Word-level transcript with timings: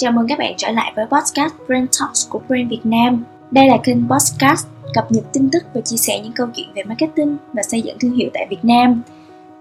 Chào 0.00 0.12
mừng 0.12 0.26
các 0.28 0.38
bạn 0.38 0.54
trở 0.56 0.70
lại 0.70 0.92
với 0.96 1.06
podcast 1.06 1.54
Brand 1.66 1.88
Talks 2.00 2.28
của 2.28 2.40
Brand 2.48 2.70
Việt 2.70 2.80
Nam. 2.84 3.24
Đây 3.50 3.66
là 3.68 3.76
kênh 3.84 4.08
podcast 4.08 4.66
cập 4.94 5.12
nhật 5.12 5.24
tin 5.32 5.48
tức 5.52 5.64
và 5.74 5.80
chia 5.80 5.96
sẻ 5.96 6.20
những 6.20 6.32
câu 6.32 6.46
chuyện 6.54 6.66
về 6.74 6.82
marketing 6.82 7.36
và 7.52 7.62
xây 7.62 7.82
dựng 7.82 7.96
thương 8.00 8.12
hiệu 8.12 8.30
tại 8.34 8.46
Việt 8.50 8.64
Nam. 8.64 9.02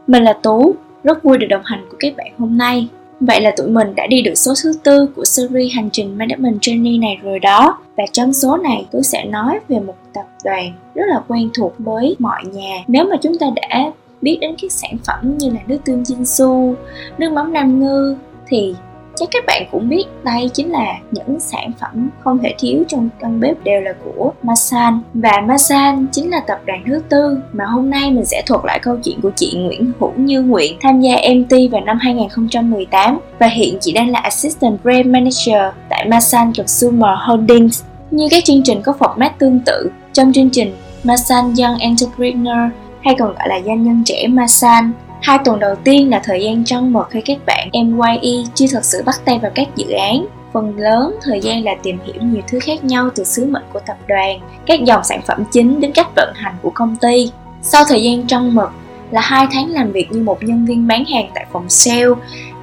Mình 0.07 0.23
là 0.23 0.33
Tú, 0.33 0.75
rất 1.03 1.23
vui 1.23 1.37
được 1.37 1.47
đồng 1.49 1.61
hành 1.65 1.85
của 1.91 1.97
các 1.99 2.13
bạn 2.17 2.31
hôm 2.37 2.57
nay. 2.57 2.87
Vậy 3.19 3.41
là 3.41 3.51
tụi 3.57 3.67
mình 3.67 3.95
đã 3.95 4.07
đi 4.07 4.21
được 4.21 4.35
số 4.35 4.53
thứ 4.63 4.73
tư 4.83 5.07
của 5.15 5.25
series 5.25 5.73
hành 5.75 5.89
trình 5.89 6.17
Management 6.17 6.61
Journey 6.61 6.99
này 6.99 7.17
rồi 7.23 7.39
đó. 7.39 7.79
Và 7.97 8.03
trong 8.11 8.33
số 8.33 8.57
này 8.57 8.85
tôi 8.91 9.03
sẽ 9.03 9.25
nói 9.25 9.59
về 9.67 9.79
một 9.79 9.95
tập 10.13 10.25
đoàn 10.43 10.71
rất 10.95 11.05
là 11.07 11.21
quen 11.27 11.49
thuộc 11.53 11.73
với 11.79 12.15
mọi 12.19 12.41
nhà. 12.53 12.83
Nếu 12.87 13.05
mà 13.05 13.15
chúng 13.21 13.37
ta 13.37 13.47
đã 13.55 13.91
biết 14.21 14.37
đến 14.41 14.55
các 14.61 14.71
sản 14.71 14.97
phẩm 15.05 15.37
như 15.37 15.49
là 15.49 15.59
nước 15.67 15.79
tương 15.85 16.03
Jinsu, 16.03 16.75
nước 17.17 17.31
mắm 17.31 17.53
Nam 17.53 17.79
Ngư 17.79 18.15
thì 18.47 18.73
chắc 19.19 19.29
các 19.31 19.43
bạn 19.47 19.67
cũng 19.71 19.89
biết 19.89 20.03
đây 20.23 20.49
chính 20.53 20.71
là 20.71 20.97
những 21.11 21.39
sản 21.39 21.71
phẩm 21.79 22.09
không 22.19 22.39
thể 22.43 22.55
thiếu 22.59 22.83
trong 22.87 23.09
căn 23.19 23.39
bếp 23.39 23.63
đều 23.63 23.81
là 23.81 23.93
của 24.03 24.31
Masan 24.43 25.01
và 25.13 25.43
Masan 25.47 26.07
chính 26.11 26.29
là 26.29 26.39
tập 26.39 26.59
đoàn 26.65 26.83
thứ 26.87 27.01
tư 27.09 27.37
mà 27.53 27.65
hôm 27.65 27.89
nay 27.89 28.11
mình 28.11 28.25
sẽ 28.25 28.43
thuật 28.45 28.61
lại 28.65 28.79
câu 28.83 28.97
chuyện 29.03 29.21
của 29.21 29.31
chị 29.35 29.53
Nguyễn 29.57 29.91
Hữu 29.99 30.11
Như 30.15 30.41
Nguyện 30.41 30.77
tham 30.81 31.01
gia 31.01 31.15
MT 31.15 31.71
vào 31.71 31.81
năm 31.81 31.97
2018 32.01 33.19
và 33.39 33.47
hiện 33.47 33.77
chị 33.81 33.91
đang 33.91 34.09
là 34.09 34.19
Assistant 34.19 34.83
Brand 34.83 35.05
Manager 35.05 35.73
tại 35.89 36.07
Masan 36.09 36.53
Consumer 36.57 37.11
Holdings. 37.27 37.83
Như 38.11 38.27
các 38.31 38.43
chương 38.43 38.63
trình 38.63 38.81
có 38.81 38.93
format 38.99 39.29
tương 39.39 39.59
tự, 39.65 39.91
trong 40.13 40.33
chương 40.33 40.49
trình 40.49 40.75
Masan 41.03 41.45
Young 41.45 41.77
Entrepreneur 41.79 42.71
hay 43.01 43.15
còn 43.19 43.33
gọi 43.33 43.47
là 43.49 43.59
doanh 43.65 43.83
nhân 43.83 44.03
trẻ 44.05 44.27
Masan 44.27 44.91
Hai 45.21 45.39
tuần 45.45 45.59
đầu 45.59 45.75
tiên 45.75 46.09
là 46.09 46.21
thời 46.23 46.43
gian 46.43 46.63
trong 46.65 46.93
mật 46.93 47.07
khi 47.09 47.21
các 47.21 47.37
bạn 47.45 47.69
MYE 47.73 48.43
chưa 48.53 48.65
thật 48.71 48.85
sự 48.85 49.03
bắt 49.05 49.15
tay 49.25 49.39
vào 49.39 49.51
các 49.55 49.67
dự 49.75 49.91
án. 49.91 50.25
Phần 50.53 50.77
lớn 50.77 51.15
thời 51.21 51.39
gian 51.41 51.63
là 51.63 51.75
tìm 51.83 51.99
hiểu 52.05 52.21
nhiều 52.21 52.41
thứ 52.47 52.59
khác 52.59 52.83
nhau 52.83 53.09
từ 53.15 53.23
sứ 53.23 53.45
mệnh 53.45 53.63
của 53.73 53.79
tập 53.79 53.97
đoàn, 54.07 54.39
các 54.65 54.83
dòng 54.83 55.03
sản 55.03 55.21
phẩm 55.27 55.43
chính 55.51 55.81
đến 55.81 55.91
cách 55.91 56.07
vận 56.15 56.33
hành 56.35 56.55
của 56.61 56.69
công 56.69 56.95
ty. 56.95 57.31
Sau 57.61 57.83
thời 57.87 58.03
gian 58.03 58.27
trong 58.27 58.55
mật 58.55 58.69
là 59.11 59.21
hai 59.21 59.47
tháng 59.51 59.69
làm 59.69 59.91
việc 59.91 60.11
như 60.11 60.21
một 60.23 60.43
nhân 60.43 60.65
viên 60.65 60.87
bán 60.87 61.05
hàng 61.05 61.29
tại 61.35 61.45
phòng 61.51 61.69
sale 61.69 62.07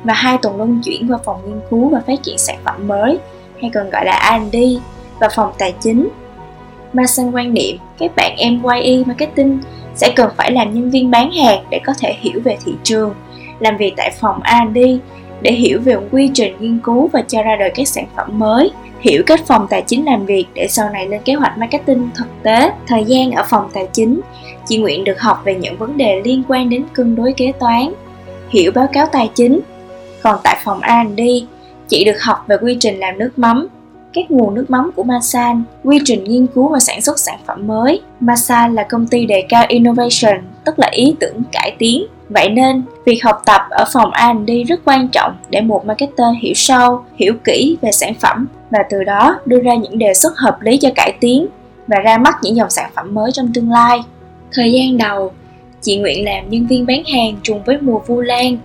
và 0.04 0.14
hai 0.14 0.38
tuần 0.42 0.56
luân 0.56 0.80
chuyển 0.84 1.10
qua 1.10 1.18
phòng 1.24 1.40
nghiên 1.46 1.60
cứu 1.70 1.88
và 1.88 2.00
phát 2.06 2.22
triển 2.22 2.38
sản 2.38 2.56
phẩm 2.64 2.88
mới 2.88 3.18
hay 3.60 3.70
còn 3.74 3.90
gọi 3.90 4.04
là 4.04 4.40
R&D 4.40 4.56
và 5.20 5.28
phòng 5.36 5.52
tài 5.58 5.74
chính. 5.80 6.08
Mason 6.92 7.30
quan 7.30 7.54
niệm 7.54 7.76
các 7.98 8.10
bạn 8.16 8.36
MYE 8.62 9.04
Marketing 9.06 9.58
sẽ 9.96 10.12
cần 10.16 10.30
phải 10.36 10.52
làm 10.52 10.74
nhân 10.74 10.90
viên 10.90 11.10
bán 11.10 11.32
hàng 11.32 11.64
để 11.70 11.80
có 11.84 11.92
thể 12.00 12.14
hiểu 12.20 12.40
về 12.44 12.56
thị 12.64 12.72
trường, 12.82 13.14
làm 13.58 13.76
việc 13.76 13.94
tại 13.96 14.10
phòng 14.20 14.40
R&D 14.44 14.78
để 15.40 15.52
hiểu 15.52 15.80
về 15.84 15.96
quy 16.10 16.30
trình 16.34 16.56
nghiên 16.60 16.78
cứu 16.78 17.10
và 17.12 17.22
cho 17.28 17.42
ra 17.42 17.56
đời 17.56 17.70
các 17.74 17.88
sản 17.88 18.06
phẩm 18.16 18.38
mới, 18.38 18.70
hiểu 19.00 19.22
cách 19.26 19.40
phòng 19.46 19.66
tài 19.70 19.82
chính 19.86 20.04
làm 20.04 20.26
việc 20.26 20.46
để 20.54 20.66
sau 20.68 20.90
này 20.90 21.08
lên 21.08 21.20
kế 21.24 21.34
hoạch 21.34 21.58
marketing 21.58 22.08
thực 22.14 22.26
tế. 22.42 22.70
Thời 22.86 23.04
gian 23.04 23.30
ở 23.30 23.44
phòng 23.48 23.68
tài 23.72 23.88
chính, 23.92 24.20
chị 24.66 24.78
Nguyện 24.78 25.04
được 25.04 25.20
học 25.20 25.42
về 25.44 25.54
những 25.54 25.76
vấn 25.76 25.96
đề 25.96 26.22
liên 26.24 26.42
quan 26.48 26.70
đến 26.70 26.84
cân 26.92 27.16
đối 27.16 27.32
kế 27.32 27.52
toán, 27.60 27.92
hiểu 28.48 28.72
báo 28.74 28.86
cáo 28.92 29.06
tài 29.06 29.30
chính. 29.34 29.60
Còn 30.22 30.38
tại 30.44 30.56
phòng 30.64 30.80
R&D, 30.80 31.20
chị 31.88 32.04
được 32.04 32.22
học 32.22 32.44
về 32.48 32.56
quy 32.62 32.76
trình 32.80 32.98
làm 32.98 33.18
nước 33.18 33.30
mắm, 33.36 33.68
các 34.16 34.30
nguồn 34.30 34.54
nước 34.54 34.64
mắm 34.68 34.90
của 34.96 35.02
Masan, 35.02 35.62
quy 35.84 36.00
trình 36.04 36.24
nghiên 36.24 36.46
cứu 36.46 36.68
và 36.68 36.78
sản 36.80 37.02
xuất 37.02 37.18
sản 37.18 37.38
phẩm 37.46 37.66
mới. 37.66 38.00
Masan 38.20 38.74
là 38.74 38.82
công 38.82 39.06
ty 39.06 39.26
đề 39.26 39.44
cao 39.48 39.64
innovation, 39.68 40.42
tức 40.64 40.78
là 40.78 40.88
ý 40.92 41.14
tưởng 41.20 41.42
cải 41.52 41.76
tiến. 41.78 42.06
Vậy 42.28 42.48
nên, 42.48 42.82
việc 43.04 43.24
học 43.24 43.42
tập 43.46 43.60
ở 43.70 43.84
phòng 43.92 44.10
R&D 44.10 44.50
rất 44.68 44.80
quan 44.84 45.08
trọng 45.08 45.36
để 45.50 45.60
một 45.60 45.86
marketer 45.86 46.26
hiểu 46.40 46.54
sâu, 46.54 47.04
hiểu 47.16 47.34
kỹ 47.44 47.76
về 47.80 47.92
sản 47.92 48.14
phẩm 48.14 48.46
và 48.70 48.78
từ 48.90 49.04
đó 49.04 49.40
đưa 49.46 49.60
ra 49.60 49.74
những 49.74 49.98
đề 49.98 50.14
xuất 50.14 50.36
hợp 50.36 50.62
lý 50.62 50.78
cho 50.78 50.88
cải 50.94 51.12
tiến 51.20 51.46
và 51.86 52.00
ra 52.00 52.18
mắt 52.18 52.34
những 52.42 52.56
dòng 52.56 52.70
sản 52.70 52.90
phẩm 52.94 53.14
mới 53.14 53.30
trong 53.32 53.50
tương 53.54 53.70
lai. 53.70 53.98
Thời 54.52 54.72
gian 54.72 54.98
đầu, 54.98 55.32
chị 55.80 55.96
Nguyện 55.96 56.24
làm 56.24 56.50
nhân 56.50 56.66
viên 56.66 56.86
bán 56.86 57.04
hàng 57.04 57.36
trùng 57.42 57.62
với 57.62 57.78
mùa 57.80 57.98
Vu 57.98 58.20
Lan, 58.20 58.58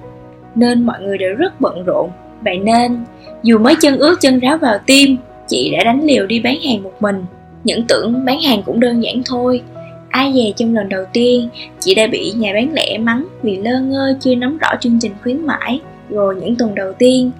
nên 0.55 0.85
mọi 0.85 1.01
người 1.01 1.17
đều 1.17 1.35
rất 1.35 1.61
bận 1.61 1.83
rộn. 1.85 2.09
Vậy 2.41 2.57
nên, 2.57 3.05
dù 3.43 3.57
mới 3.57 3.75
chân 3.81 3.97
ướt 3.97 4.15
chân 4.21 4.39
ráo 4.39 4.57
vào 4.57 4.77
tim, 4.85 5.17
chị 5.51 5.71
đã 5.77 5.83
đánh 5.83 6.03
liều 6.03 6.25
đi 6.25 6.39
bán 6.39 6.61
hàng 6.61 6.83
một 6.83 6.93
mình. 6.99 7.25
Những 7.63 7.83
tưởng 7.87 8.25
bán 8.25 8.41
hàng 8.41 8.63
cũng 8.63 8.79
đơn 8.79 9.03
giản 9.03 9.21
thôi. 9.25 9.61
Ai 10.09 10.33
dè 10.33 10.51
trong 10.57 10.75
lần 10.75 10.89
đầu 10.89 11.03
tiên, 11.13 11.49
chị 11.79 11.95
đã 11.95 12.07
bị 12.07 12.31
nhà 12.31 12.53
bán 12.53 12.73
lẻ 12.73 12.97
mắng 12.97 13.25
vì 13.43 13.57
lơ 13.57 13.79
ngơ 13.79 14.17
chưa 14.19 14.35
nắm 14.35 14.57
rõ 14.57 14.69
chương 14.81 14.99
trình 15.01 15.11
khuyến 15.23 15.45
mãi. 15.45 15.79
Rồi 16.09 16.35
những 16.35 16.55
tuần 16.55 16.75
đầu 16.75 16.93
tiên, 16.93 17.31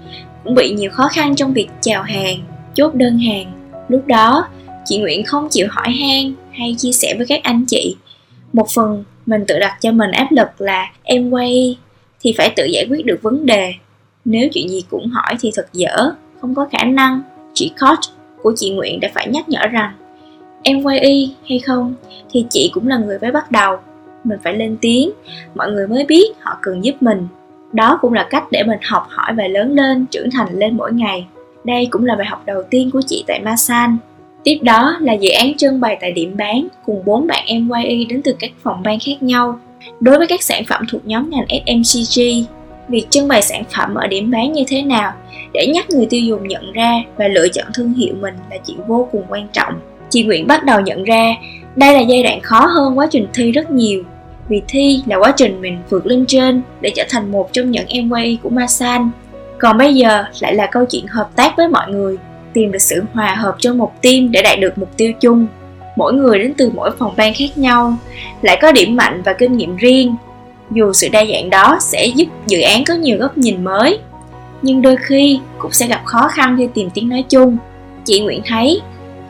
cũng 0.44 0.56
bị 0.56 0.70
nhiều 0.70 0.92
khó 0.92 1.08
khăn 1.08 1.36
trong 1.36 1.54
việc 1.54 1.68
chào 1.82 2.04
hàng, 2.04 2.38
chốt 2.74 2.96
đơn 2.96 3.18
hàng. 3.18 3.52
Lúc 3.88 4.08
đó, 4.08 4.48
chị 4.86 4.98
nguyện 4.98 5.24
không 5.24 5.48
chịu 5.50 5.68
hỏi 5.70 5.90
han 5.90 6.34
hay 6.52 6.76
chia 6.78 6.92
sẻ 6.92 7.14
với 7.18 7.26
các 7.26 7.44
anh 7.44 7.66
chị. 7.68 7.96
Một 8.54 8.70
phần 8.70 9.04
mình 9.26 9.44
tự 9.48 9.60
đặt 9.60 9.78
cho 9.82 9.92
mình 9.92 10.12
áp 10.12 10.28
lực 10.32 10.62
là 10.62 10.92
em 11.04 11.30
quay, 11.30 11.78
thì 12.22 12.34
phải 12.38 12.54
tự 12.56 12.66
giải 12.66 12.86
quyết 12.90 13.06
được 13.06 13.20
vấn 13.22 13.46
đề. 13.46 13.74
Nếu 14.26 14.50
chuyện 14.54 14.70
gì 14.70 14.84
cũng 14.90 15.08
hỏi 15.08 15.36
thì 15.42 15.52
thật 15.56 15.68
dở, 15.74 16.12
không 16.42 16.56
có 16.56 16.68
khả 16.72 16.84
năng 16.84 17.22
chị 17.62 17.72
coach 17.82 18.00
của 18.42 18.54
chị 18.56 18.70
Nguyện 18.70 19.00
đã 19.00 19.10
phải 19.14 19.28
nhắc 19.28 19.50
nhở 19.50 19.68
rằng, 19.68 19.92
em 20.64 20.84
quay 20.84 21.00
y 21.00 21.34
hay 21.50 21.60
không 21.60 21.94
thì 22.32 22.46
chị 22.50 22.72
cũng 22.74 22.88
là 22.88 22.98
người 22.98 23.20
mới 23.20 23.32
bắt 23.32 23.52
đầu. 23.52 23.78
Mình 24.24 24.40
phải 24.44 24.54
lên 24.54 24.78
tiếng, 24.82 25.12
mọi 25.56 25.72
người 25.72 25.88
mới 25.88 26.06
biết 26.06 26.26
họ 26.40 26.58
cần 26.62 26.84
giúp 26.84 26.96
mình. 27.02 27.28
Đó 27.74 27.98
cũng 28.02 28.14
là 28.14 28.28
cách 28.30 28.44
để 28.52 28.64
mình 28.64 28.80
học 28.84 29.08
hỏi 29.10 29.34
và 29.38 29.48
lớn 29.48 29.74
lên, 29.74 30.06
trưởng 30.12 30.32
thành 30.32 30.60
lên 30.60 30.78
mỗi 30.78 30.94
ngày. 30.94 31.28
Đây 31.64 31.88
cũng 31.92 32.06
là 32.06 32.16
bài 32.16 32.28
học 32.28 32.44
đầu 32.46 32.64
tiên 32.70 32.92
của 32.92 33.02
chị 33.08 33.24
tại 33.28 33.40
Masan. 33.40 33.98
Tiếp 34.44 34.60
đó 34.62 34.98
là 35.02 35.14
dự 35.14 35.30
án 35.30 35.58
trưng 35.58 35.80
bày 35.80 35.98
tại 36.02 36.12
điểm 36.12 36.38
bán 36.38 36.68
cùng 36.86 37.02
bốn 37.06 37.28
bạn 37.28 37.44
em 37.48 37.70
y 37.86 38.06
đến 38.06 38.22
từ 38.22 38.36
các 38.40 38.52
phòng 38.64 38.84
ban 38.84 39.00
khác 39.00 39.24
nhau. 39.24 39.60
Đối 40.00 40.18
với 40.18 40.28
các 40.28 40.44
sản 40.44 40.64
phẩm 40.68 40.86
thuộc 40.92 41.06
nhóm 41.06 41.30
ngành 41.30 41.46
FMCG 41.66 42.44
việc 42.88 43.08
trưng 43.10 43.28
bày 43.28 43.42
sản 43.42 43.64
phẩm 43.76 43.96
ở 43.96 44.08
điểm 44.08 44.32
bán 44.32 44.54
như 44.54 44.64
thế 44.68 44.82
nào, 44.82 45.14
để 45.54 45.68
nhắc 45.74 45.90
người 45.90 46.06
tiêu 46.10 46.22
dùng 46.22 46.48
nhận 46.48 46.72
ra 46.72 47.04
và 47.16 47.28
lựa 47.28 47.48
chọn 47.48 47.66
thương 47.74 47.94
hiệu 47.94 48.14
mình 48.22 48.34
là 48.50 48.58
chuyện 48.68 48.78
vô 48.88 49.08
cùng 49.12 49.24
quan 49.30 49.48
trọng. 49.54 49.74
Chị 50.10 50.24
Nguyễn 50.24 50.48
bắt 50.48 50.64
đầu 50.66 50.80
nhận 50.80 51.04
ra, 51.04 51.36
đây 51.76 51.94
là 51.94 52.00
giai 52.00 52.24
đoạn 52.24 52.42
khó 52.42 52.66
hơn 52.66 52.98
quá 52.98 53.08
trình 53.12 53.28
thi 53.34 53.52
rất 53.52 53.72
nhiều. 53.72 54.04
Vì 54.50 54.62
thi 54.68 55.04
là 55.06 55.18
quá 55.18 55.34
trình 55.38 55.62
mình 55.62 55.78
vượt 55.90 56.06
lên 56.06 56.26
trên 56.28 56.62
để 56.82 56.92
trở 56.96 57.04
thành 57.10 57.32
một 57.32 57.50
trong 57.54 57.72
những 57.72 57.88
em 57.88 58.10
của 58.44 58.50
Masan. 58.50 59.12
Còn 59.58 59.78
bây 59.78 59.96
giờ 59.96 60.24
lại 60.40 60.56
là 60.56 60.66
câu 60.66 60.86
chuyện 60.86 61.08
hợp 61.08 61.30
tác 61.36 61.54
với 61.58 61.68
mọi 61.68 61.92
người, 61.92 62.18
tìm 62.54 62.72
được 62.72 62.82
sự 62.82 63.04
hòa 63.14 63.36
hợp 63.36 63.56
trong 63.60 63.78
một 63.78 64.02
team 64.02 64.32
để 64.32 64.42
đạt 64.42 64.60
được 64.60 64.78
mục 64.78 64.98
tiêu 64.98 65.14
chung. 65.20 65.48
Mỗi 65.96 66.14
người 66.14 66.40
đến 66.40 66.54
từ 66.58 66.72
mỗi 66.76 66.92
phòng 67.00 67.14
ban 67.18 67.34
khác 67.34 67.58
nhau, 67.58 67.96
lại 68.42 68.60
có 68.62 68.72
điểm 68.72 68.96
mạnh 68.96 69.22
và 69.26 69.34
kinh 69.34 69.58
nghiệm 69.58 69.76
riêng 69.76 70.16
dù 70.72 70.94
sự 70.94 71.10
đa 71.10 71.26
dạng 71.26 71.50
đó 71.50 71.78
sẽ 71.82 72.06
giúp 72.06 72.26
dự 72.48 72.62
án 72.62 72.84
có 72.88 72.94
nhiều 72.94 73.18
góc 73.18 73.38
nhìn 73.38 73.64
mới, 73.64 74.00
nhưng 74.62 74.82
đôi 74.82 74.98
khi 74.98 75.40
cũng 75.58 75.72
sẽ 75.72 75.88
gặp 75.88 76.02
khó 76.06 76.28
khăn 76.28 76.56
khi 76.60 76.68
tìm 76.74 76.90
tiếng 76.90 77.10
nói 77.10 77.24
chung. 77.30 77.58
Chị 78.06 78.20
nguyễn 78.20 78.42
thấy, 78.46 78.82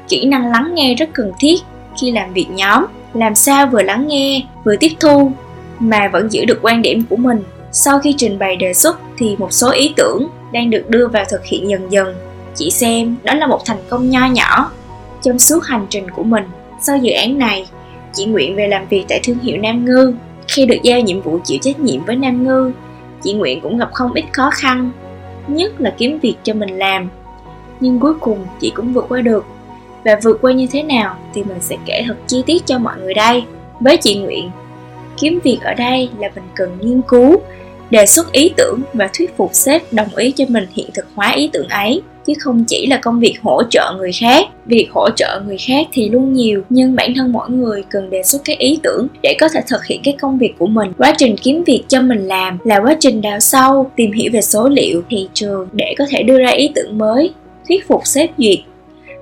kỹ 0.08 0.26
năng 0.26 0.52
lắng 0.52 0.72
nghe 0.74 0.96
rất 0.96 1.10
cần 1.14 1.32
thiết 1.40 1.62
khi 2.02 2.12
làm 2.12 2.34
việc 2.34 2.48
nhóm. 2.50 2.86
Làm 3.14 3.36
sao 3.36 3.68
vừa 3.68 3.82
lắng 3.82 4.08
nghe, 4.08 4.44
vừa 4.64 4.76
tiếp 4.76 4.92
thu, 5.00 5.32
mà 5.80 6.10
vẫn 6.14 6.32
giữ 6.32 6.46
được 6.46 6.60
quan 6.62 6.82
điểm 6.82 7.04
của 7.10 7.16
mình. 7.16 7.44
Sau 7.72 8.00
khi 8.00 8.16
trình 8.18 8.40
bày 8.40 8.56
đề 8.56 8.74
xuất 8.74 9.00
thì 9.18 9.36
một 9.40 9.54
số 9.54 9.72
ý 9.72 9.94
tưởng 9.96 10.28
đang 10.52 10.70
được 10.70 10.90
đưa 10.90 11.08
vào 11.08 11.26
thực 11.30 11.46
hiện 11.46 11.70
dần 11.70 11.92
dần. 11.92 12.16
Chị 12.56 12.72
xem, 12.72 13.16
đó 13.24 13.34
là 13.34 13.48
một 13.48 13.60
thành 13.66 13.78
công 13.90 14.10
nho 14.10 14.26
nhỏ 14.26 14.72
trong 15.22 15.40
suốt 15.40 15.64
hành 15.64 15.86
trình 15.90 16.10
của 16.12 16.24
mình. 16.24 16.44
Sau 16.82 16.98
dự 16.98 17.12
án 17.12 17.38
này, 17.38 17.66
chị 18.14 18.26
nguyện 18.26 18.56
về 18.56 18.68
làm 18.68 18.88
việc 18.90 19.06
tại 19.10 19.20
thương 19.24 19.40
hiệu 19.40 19.58
nam 19.58 19.86
ngư 19.86 20.14
khi 20.52 20.66
được 20.66 20.78
giao 20.84 21.00
nhiệm 21.00 21.22
vụ 21.22 21.40
chịu 21.44 21.58
trách 21.62 21.80
nhiệm 21.80 22.04
với 22.06 22.16
nam 22.16 22.44
ngư, 22.44 22.72
chị 23.24 23.34
nguyện 23.34 23.62
cũng 23.62 23.78
gặp 23.78 23.90
không 23.94 24.14
ít 24.14 24.26
khó 24.32 24.50
khăn, 24.54 24.92
nhất 25.48 25.82
là 25.82 25.94
kiếm 25.98 26.20
việc 26.20 26.36
cho 26.44 26.54
mình 26.54 26.78
làm. 26.78 27.10
Nhưng 27.80 28.00
cuối 28.00 28.14
cùng 28.20 28.46
chị 28.60 28.72
cũng 28.76 28.94
vượt 28.94 29.06
qua 29.10 29.22
được. 29.22 29.46
Và 30.06 30.20
vượt 30.24 30.40
qua 30.42 30.52
như 30.52 30.68
thế 30.72 30.84
nào 30.84 31.16
thì 31.34 31.44
mình 31.44 31.62
sẽ 31.62 31.78
kể 31.86 32.04
thật 32.08 32.16
chi 32.28 32.44
tiết 32.46 32.66
cho 32.66 32.78
mọi 32.78 32.96
người 33.00 33.14
đây. 33.14 33.44
Với 33.80 33.98
chị 33.98 34.16
nguyện 34.16 34.52
kiếm 35.20 35.40
việc 35.44 35.60
ở 35.62 35.74
đây 35.74 36.10
là 36.20 36.30
mình 36.36 36.44
cần 36.56 36.78
nghiên 36.82 37.02
cứu 37.02 37.42
đề 37.92 38.06
xuất 38.06 38.32
ý 38.32 38.52
tưởng 38.58 38.80
và 38.94 39.10
thuyết 39.18 39.38
phục 39.38 39.50
sếp 39.54 39.94
đồng 39.94 40.16
ý 40.16 40.32
cho 40.32 40.46
mình 40.50 40.66
hiện 40.74 40.90
thực 40.94 41.06
hóa 41.16 41.34
ý 41.36 41.50
tưởng 41.54 41.68
ấy. 41.68 42.02
Chứ 42.26 42.34
không 42.40 42.64
chỉ 42.68 42.88
là 42.88 42.98
công 42.98 43.20
việc 43.20 43.34
hỗ 43.42 43.62
trợ 43.70 43.94
người 43.98 44.12
khác. 44.12 44.48
Việc 44.66 44.88
hỗ 44.92 45.10
trợ 45.16 45.42
người 45.48 45.58
khác 45.58 45.88
thì 45.94 46.10
luôn 46.10 46.34
nhiều, 46.34 46.62
nhưng 46.70 46.96
bản 46.96 47.14
thân 47.16 47.32
mỗi 47.32 47.50
người 47.50 47.84
cần 47.90 48.10
đề 48.10 48.24
xuất 48.24 48.42
cái 48.46 48.56
ý 48.56 48.80
tưởng 48.84 49.08
để 49.24 49.36
có 49.40 49.50
thể 49.50 49.62
thực 49.68 49.86
hiện 49.86 50.02
cái 50.04 50.16
công 50.22 50.38
việc 50.38 50.54
của 50.58 50.68
mình. 50.68 50.94
Quá 50.98 51.14
trình 51.18 51.36
kiếm 51.38 51.64
việc 51.64 51.84
cho 51.88 52.02
mình 52.02 52.28
làm 52.28 52.58
là 52.64 52.80
quá 52.80 52.96
trình 53.00 53.22
đào 53.22 53.40
sâu, 53.40 53.92
tìm 53.96 54.12
hiểu 54.12 54.32
về 54.34 54.42
số 54.42 54.70
liệu, 54.70 55.02
thị 55.10 55.28
trường 55.34 55.68
để 55.74 55.96
có 55.98 56.06
thể 56.10 56.24
đưa 56.24 56.38
ra 56.38 56.50
ý 56.50 56.72
tưởng 56.76 56.98
mới, 56.98 57.34
thuyết 57.68 57.88
phục 57.88 58.08
sếp 58.08 58.30
duyệt. 58.38 58.60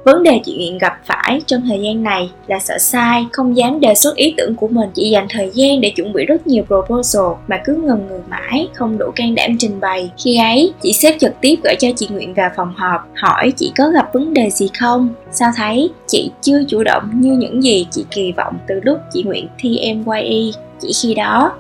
Vấn 0.04 0.24
đề 0.24 0.42
chị 0.46 0.56
Nguyện 0.58 0.78
gặp 0.78 1.00
phải 1.06 1.42
trong 1.46 1.62
thời 1.68 1.82
gian 1.82 2.04
này 2.04 2.30
là 2.48 2.60
sợ 2.60 2.78
sai, 2.78 3.26
không 3.32 3.58
dám 3.58 3.80
đề 3.80 3.96
xuất 3.96 4.16
ý 4.16 4.34
tưởng 4.38 4.56
của 4.56 4.68
mình. 4.68 4.90
Chị 4.94 5.10
dành 5.10 5.28
thời 5.30 5.52
gian 5.54 5.82
để 5.82 5.90
chuẩn 5.96 6.14
bị 6.14 6.26
rất 6.26 6.48
nhiều 6.48 6.64
proposal 6.68 7.24
mà 7.48 7.62
cứ 7.66 7.76
ngần 7.76 8.08
ngừ 8.08 8.20
mãi, 8.30 8.68
không 8.74 8.98
đủ 8.98 9.12
can 9.16 9.36
đảm 9.36 9.58
trình 9.60 9.80
bày. 9.80 10.12
Khi 10.24 10.38
ấy, 10.38 10.74
chị 10.82 10.94
sếp 10.94 11.20
trực 11.20 11.42
tiếp 11.42 11.56
gọi 11.64 11.76
cho 11.80 11.88
chị 11.96 12.08
Nguyện 12.12 12.34
vào 12.34 12.50
phòng 12.56 12.74
họp, 12.76 13.08
hỏi 13.16 13.54
chị 13.58 13.72
có 13.78 13.90
gặp 13.90 14.14
vấn 14.14 14.34
đề 14.34 14.50
gì 14.50 14.70
không. 14.80 15.10
Sao 15.32 15.52
thấy 15.56 15.90
chị 16.08 16.32
chưa 16.42 16.64
chủ 16.68 16.84
động 16.84 17.10
như 17.14 17.32
những 17.32 17.64
gì 17.64 17.88
chị 17.92 18.06
kỳ 18.12 18.32
vọng 18.32 18.58
từ 18.68 18.80
lúc 18.84 18.98
chị 19.14 19.24
Nguyện 19.24 19.48
thi 19.60 19.94
MYE. 19.94 20.52
Chỉ 20.82 20.92
khi 21.02 21.14
đó, 21.14 21.52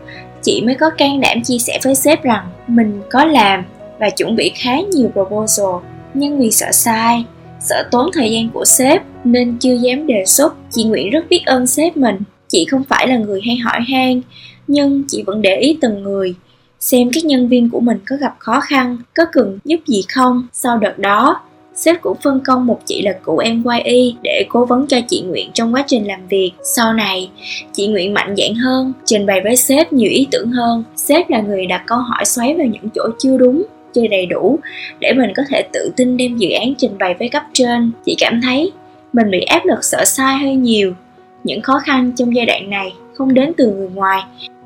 chị 0.41 0.61
mới 0.65 0.75
có 0.75 0.89
can 0.89 1.21
đảm 1.21 1.43
chia 1.43 1.57
sẻ 1.57 1.79
với 1.83 1.95
sếp 1.95 2.23
rằng 2.23 2.49
mình 2.67 3.01
có 3.09 3.25
làm 3.25 3.63
và 3.99 4.09
chuẩn 4.09 4.35
bị 4.35 4.51
khá 4.55 4.79
nhiều 4.79 5.09
proposal 5.13 5.75
nhưng 6.13 6.39
vì 6.39 6.51
sợ 6.51 6.71
sai 6.71 7.25
sợ 7.59 7.83
tốn 7.91 8.09
thời 8.13 8.31
gian 8.31 8.49
của 8.49 8.65
sếp 8.65 9.01
nên 9.23 9.57
chưa 9.59 9.73
dám 9.73 10.07
đề 10.07 10.23
xuất. 10.25 10.53
Chị 10.71 10.83
Nguyễn 10.83 11.09
rất 11.09 11.25
biết 11.29 11.41
ơn 11.45 11.67
sếp 11.67 11.97
mình. 11.97 12.15
Chị 12.47 12.65
không 12.65 12.83
phải 12.83 13.07
là 13.07 13.17
người 13.17 13.41
hay 13.45 13.57
hỏi 13.57 13.79
han 13.87 14.21
nhưng 14.67 15.03
chị 15.07 15.23
vẫn 15.25 15.41
để 15.41 15.55
ý 15.55 15.77
từng 15.81 16.03
người. 16.03 16.35
Xem 16.79 17.09
các 17.13 17.25
nhân 17.25 17.47
viên 17.47 17.69
của 17.69 17.79
mình 17.79 17.97
có 18.09 18.15
gặp 18.15 18.35
khó 18.39 18.59
khăn 18.59 18.97
có 19.15 19.25
cần 19.31 19.59
giúp 19.65 19.79
gì 19.87 20.01
không. 20.13 20.47
Sau 20.53 20.77
đợt 20.77 20.99
đó 20.99 21.41
sếp 21.75 22.01
cũng 22.01 22.17
phân 22.23 22.39
công 22.45 22.65
một 22.65 22.79
chị 22.85 23.01
là 23.01 23.11
cụ 23.23 23.41
y 23.85 24.15
để 24.23 24.45
cố 24.49 24.65
vấn 24.65 24.87
cho 24.87 24.97
chị 25.07 25.21
Nguyện 25.21 25.49
trong 25.53 25.73
quá 25.73 25.83
trình 25.87 26.07
làm 26.07 26.27
việc. 26.27 26.51
Sau 26.75 26.93
này, 26.93 27.29
chị 27.73 27.87
Nguyện 27.87 28.13
mạnh 28.13 28.35
dạn 28.37 28.55
hơn, 28.55 28.93
trình 29.05 29.25
bày 29.25 29.41
với 29.43 29.55
sếp 29.55 29.93
nhiều 29.93 30.09
ý 30.11 30.27
tưởng 30.31 30.51
hơn. 30.51 30.83
Sếp 30.95 31.29
là 31.29 31.41
người 31.41 31.65
đặt 31.65 31.83
câu 31.87 31.97
hỏi 31.97 32.25
xoáy 32.25 32.53
vào 32.57 32.67
những 32.67 32.89
chỗ 32.95 33.03
chưa 33.19 33.37
đúng, 33.37 33.63
chơi 33.93 34.07
đầy 34.07 34.25
đủ 34.25 34.59
để 34.99 35.13
mình 35.17 35.31
có 35.35 35.43
thể 35.49 35.63
tự 35.73 35.91
tin 35.95 36.17
đem 36.17 36.37
dự 36.37 36.49
án 36.49 36.73
trình 36.77 36.97
bày 36.99 37.15
với 37.19 37.29
cấp 37.29 37.43
trên. 37.53 37.91
Chị 38.05 38.15
cảm 38.19 38.41
thấy 38.41 38.71
mình 39.13 39.31
bị 39.31 39.41
áp 39.41 39.65
lực 39.65 39.83
sợ 39.83 40.05
sai 40.05 40.37
hơi 40.37 40.55
nhiều. 40.55 40.93
Những 41.43 41.61
khó 41.61 41.79
khăn 41.79 42.11
trong 42.15 42.35
giai 42.35 42.45
đoạn 42.45 42.69
này 42.69 42.93
không 43.13 43.33
đến 43.33 43.51
từ 43.57 43.71
người 43.71 43.89
ngoài 43.89 44.21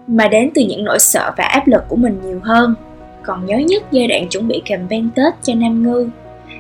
mà 0.08 0.28
đến 0.28 0.50
từ 0.56 0.62
những 0.62 0.84
nỗi 0.84 1.00
sợ 1.00 1.32
và 1.38 1.44
áp 1.44 1.68
lực 1.68 1.82
của 1.88 1.96
mình 1.96 2.20
nhiều 2.24 2.40
hơn. 2.44 2.76
Còn 3.24 3.46
nhớ 3.46 3.58
nhất 3.58 3.84
giai 3.92 4.08
đoạn 4.08 4.28
chuẩn 4.30 4.48
bị 4.48 4.62
campaign 4.66 5.10
Tết 5.16 5.34
cho 5.44 5.54
Nam 5.56 5.84
Ngư 5.84 6.10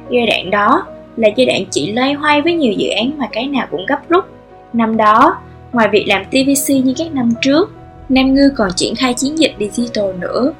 Giai 0.10 0.25
đoạn 0.27 0.51
đó 0.51 0.86
là 1.18 1.30
giai 1.36 1.45
đoạn 1.45 1.63
chị 1.71 1.92
loay 1.92 2.13
hoay 2.13 2.42
với 2.42 2.54
nhiều 2.54 2.74
dự 2.74 2.89
án 2.89 3.18
mà 3.18 3.27
cái 3.31 3.48
nào 3.48 3.68
cũng 3.71 3.86
gấp 3.86 4.10
rút. 4.10 4.25
Năm 4.74 4.98
đó, 4.98 5.38
ngoài 5.71 5.89
việc 5.92 6.06
làm 6.07 6.25
TVC 6.25 6.69
như 6.69 6.94
các 6.98 7.13
năm 7.13 7.33
trước, 7.42 7.71
Nam 8.10 8.33
Ngư 8.33 8.51
còn 8.56 8.71
triển 8.75 8.95
khai 8.95 9.13
chiến 9.13 9.39
dịch 9.39 9.56
digital 9.60 10.13
nữa. 10.19 10.54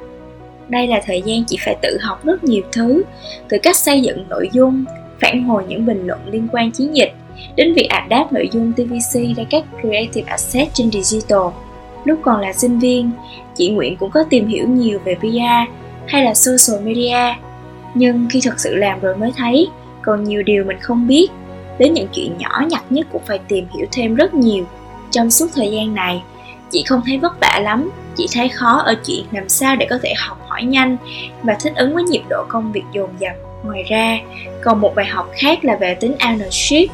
Đây 0.74 0.88
là 0.88 1.02
thời 1.06 1.22
gian 1.26 1.44
chị 1.48 1.58
phải 1.66 1.76
tự 1.82 1.98
học 2.02 2.26
rất 2.26 2.44
nhiều 2.44 2.62
thứ, 2.72 3.04
từ 3.50 3.58
cách 3.64 3.76
xây 3.76 4.02
dựng 4.02 4.26
nội 4.30 4.50
dung, 4.54 4.86
phản 5.22 5.44
hồi 5.44 5.64
những 5.68 5.86
bình 5.86 6.08
luận 6.08 6.20
liên 6.32 6.48
quan 6.52 6.72
chiến 6.72 6.96
dịch, 6.96 7.14
đến 7.56 7.74
việc 7.74 7.88
adapt 7.90 8.34
nội 8.34 8.50
dung 8.52 8.74
TVC 8.74 9.38
ra 9.38 9.44
các 9.50 9.64
creative 9.82 10.32
asset 10.32 10.68
trên 10.74 10.92
digital. 10.92 11.42
Lúc 12.06 12.20
còn 12.22 12.42
là 12.42 12.54
sinh 12.54 12.80
viên, 12.80 13.12
chị 13.56 13.70
Nguyễn 13.70 13.98
cũng 13.98 14.12
có 14.12 14.24
tìm 14.24 14.48
hiểu 14.48 14.68
nhiều 14.68 15.00
về 15.06 15.16
PR 15.16 15.72
hay 16.08 16.24
là 16.24 16.34
social 16.34 16.86
media. 16.86 17.36
Nhưng 17.94 18.28
khi 18.32 18.40
thật 18.44 18.60
sự 18.60 18.76
làm 18.76 19.00
rồi 19.00 19.16
mới 19.16 19.32
thấy 19.38 19.68
còn 20.02 20.24
nhiều 20.24 20.44
điều 20.44 20.64
mình 20.64 20.78
không 20.82 21.08
biết 21.08 21.28
đến 21.80 21.94
những 21.94 22.08
chuyện 22.14 22.38
nhỏ 22.38 22.62
nhặt 22.70 22.84
nhất 22.90 23.08
cũng 23.12 23.22
phải 23.26 23.40
tìm 23.48 23.66
hiểu 23.78 23.86
thêm 23.92 24.16
rất 24.16 24.34
nhiều. 24.34 24.66
Trong 25.12 25.32
suốt 25.32 25.48
thời 25.56 25.72
gian 25.72 25.96
này 25.96 26.22
chị 26.72 26.84
không 26.88 27.02
thấy 27.06 27.18
vất 27.18 27.40
vả 27.42 27.60
lắm 27.64 27.90
chị 28.18 28.28
thấy 28.34 28.50
khó 28.50 28.82
ở 28.86 28.96
chuyện 29.06 29.26
làm 29.32 29.50
sao 29.50 29.76
để 29.76 29.88
có 29.90 29.98
thể 30.04 30.14
học 30.18 30.38
hỏi 30.48 30.64
nhanh 30.64 30.98
và 31.44 31.58
thích 31.62 31.74
ứng 31.76 31.94
với 31.94 32.04
nhịp 32.04 32.22
độ 32.30 32.46
công 32.48 32.72
việc 32.72 32.84
dồn 32.92 33.10
dập. 33.20 33.34
Ngoài 33.64 33.84
ra, 33.84 34.20
còn 34.64 34.82
một 34.82 34.96
bài 34.96 35.06
học 35.06 35.30
khác 35.34 35.66
là 35.66 35.76
về 35.76 35.96
tính 35.96 36.16
ownership, 36.20 36.88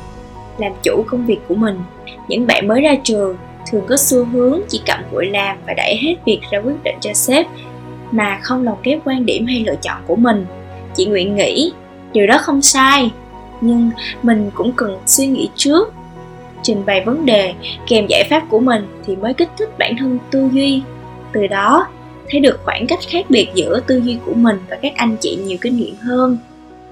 làm 0.57 0.71
chủ 0.83 1.03
công 1.07 1.25
việc 1.25 1.39
của 1.47 1.55
mình. 1.55 1.79
Những 2.27 2.47
bạn 2.47 2.67
mới 2.67 2.81
ra 2.81 2.95
trường 3.03 3.37
thường 3.71 3.83
có 3.89 3.97
xu 3.97 4.25
hướng 4.25 4.59
chỉ 4.67 4.81
cầm 4.85 4.99
cụi 5.11 5.25
làm 5.25 5.57
và 5.67 5.73
đẩy 5.73 5.97
hết 6.01 6.15
việc 6.25 6.39
ra 6.51 6.59
quyết 6.59 6.83
định 6.83 6.95
cho 7.01 7.13
sếp 7.13 7.45
mà 8.11 8.39
không 8.41 8.63
lồng 8.63 8.77
ghép 8.83 8.99
quan 9.05 9.25
điểm 9.25 9.45
hay 9.45 9.63
lựa 9.67 9.75
chọn 9.81 9.97
của 10.07 10.15
mình. 10.15 10.45
Chị 10.95 11.05
nguyện 11.05 11.35
nghĩ 11.35 11.71
điều 12.13 12.27
đó 12.27 12.37
không 12.37 12.61
sai, 12.61 13.11
nhưng 13.61 13.91
mình 14.23 14.51
cũng 14.53 14.71
cần 14.71 14.99
suy 15.05 15.27
nghĩ 15.27 15.49
trước, 15.55 15.93
trình 16.63 16.85
bày 16.85 17.01
vấn 17.05 17.25
đề, 17.25 17.53
kèm 17.87 18.07
giải 18.07 18.27
pháp 18.29 18.43
của 18.49 18.59
mình 18.59 18.87
thì 19.05 19.15
mới 19.15 19.33
kích 19.33 19.49
thích 19.57 19.69
bản 19.79 19.97
thân 19.97 20.19
tư 20.31 20.49
duy 20.53 20.81
từ 21.33 21.47
đó 21.47 21.87
thấy 22.29 22.39
được 22.39 22.59
khoảng 22.63 22.87
cách 22.87 22.99
khác 23.07 23.25
biệt 23.29 23.47
giữa 23.55 23.79
tư 23.87 24.01
duy 24.05 24.17
của 24.25 24.33
mình 24.33 24.57
và 24.69 24.77
các 24.81 24.93
anh 24.95 25.17
chị 25.19 25.35
nhiều 25.35 25.57
kinh 25.61 25.77
nghiệm 25.77 25.95
hơn 25.95 26.37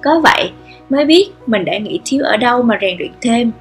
có 0.04 0.20
vậy 0.24 0.52
mới 0.90 1.06
biết 1.06 1.30
mình 1.48 1.66
đã 1.66 1.78
nghĩ 1.78 2.00
thiếu 2.06 2.24
ở 2.24 2.38
đâu 2.38 2.64
mà 2.64 2.78
rèn 2.82 2.98
luyện 2.98 3.12
thêm 3.22 3.52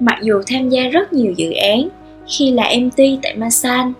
mặc 0.00 0.18
dù 0.22 0.42
tham 0.46 0.68
gia 0.68 0.82
rất 0.88 1.12
nhiều 1.12 1.32
dự 1.36 1.52
án 1.52 1.88
khi 2.26 2.50
là 2.50 2.70
mt 2.80 2.96
tại 3.22 3.36
masan 3.36 3.92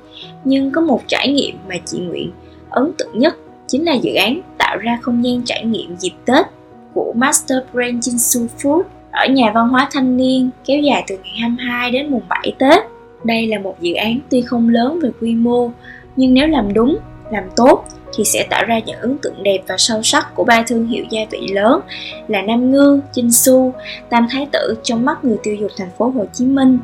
nhưng 0.44 0.70
có 0.70 0.80
một 0.80 1.02
trải 1.06 1.28
nghiệm 1.28 1.56
mà 1.68 1.74
chị 1.84 1.98
nguyện 1.98 2.30
ấn 2.70 2.92
tượng 2.98 3.18
nhất 3.18 3.36
chính 3.66 3.84
là 3.84 3.92
dự 3.92 4.14
án 4.14 4.40
tạo 4.58 4.76
ra 4.76 4.98
không 5.02 5.24
gian 5.24 5.42
trải 5.44 5.64
nghiệm 5.64 5.96
dịp 5.96 6.12
Tết 6.24 6.46
của 6.94 7.12
Master 7.16 7.58
Brand 7.72 8.08
Jinsu 8.08 8.46
Food 8.58 8.82
ở 9.10 9.26
nhà 9.26 9.52
văn 9.54 9.68
hóa 9.68 9.88
thanh 9.92 10.16
niên 10.16 10.50
kéo 10.64 10.80
dài 10.80 11.04
từ 11.08 11.16
ngày 11.16 11.32
22 11.40 11.90
đến 11.90 12.10
mùng 12.10 12.22
7 12.28 12.52
Tết. 12.58 12.82
Đây 13.24 13.46
là 13.46 13.58
một 13.58 13.76
dự 13.80 13.94
án 13.94 14.18
tuy 14.30 14.42
không 14.42 14.68
lớn 14.68 14.98
về 15.02 15.10
quy 15.20 15.34
mô, 15.34 15.70
nhưng 16.16 16.34
nếu 16.34 16.46
làm 16.46 16.74
đúng, 16.74 16.98
làm 17.32 17.44
tốt 17.56 17.84
thì 18.16 18.24
sẽ 18.24 18.46
tạo 18.50 18.64
ra 18.64 18.78
những 18.78 19.00
ấn 19.00 19.18
tượng 19.18 19.42
đẹp 19.42 19.58
và 19.66 19.74
sâu 19.78 20.02
sắc 20.02 20.34
của 20.34 20.44
ba 20.44 20.62
thương 20.66 20.86
hiệu 20.86 21.04
gia 21.10 21.20
vị 21.30 21.48
lớn 21.52 21.80
là 22.28 22.42
Nam 22.42 22.70
Ngư, 22.70 23.00
Chinh 23.12 23.32
Su, 23.32 23.74
Tam 24.08 24.26
Thái 24.30 24.46
Tử 24.52 24.74
trong 24.82 25.04
mắt 25.04 25.24
người 25.24 25.36
tiêu 25.42 25.54
dùng 25.54 25.70
thành 25.76 25.90
phố 25.98 26.08
Hồ 26.08 26.24
Chí 26.32 26.44
Minh. 26.44 26.78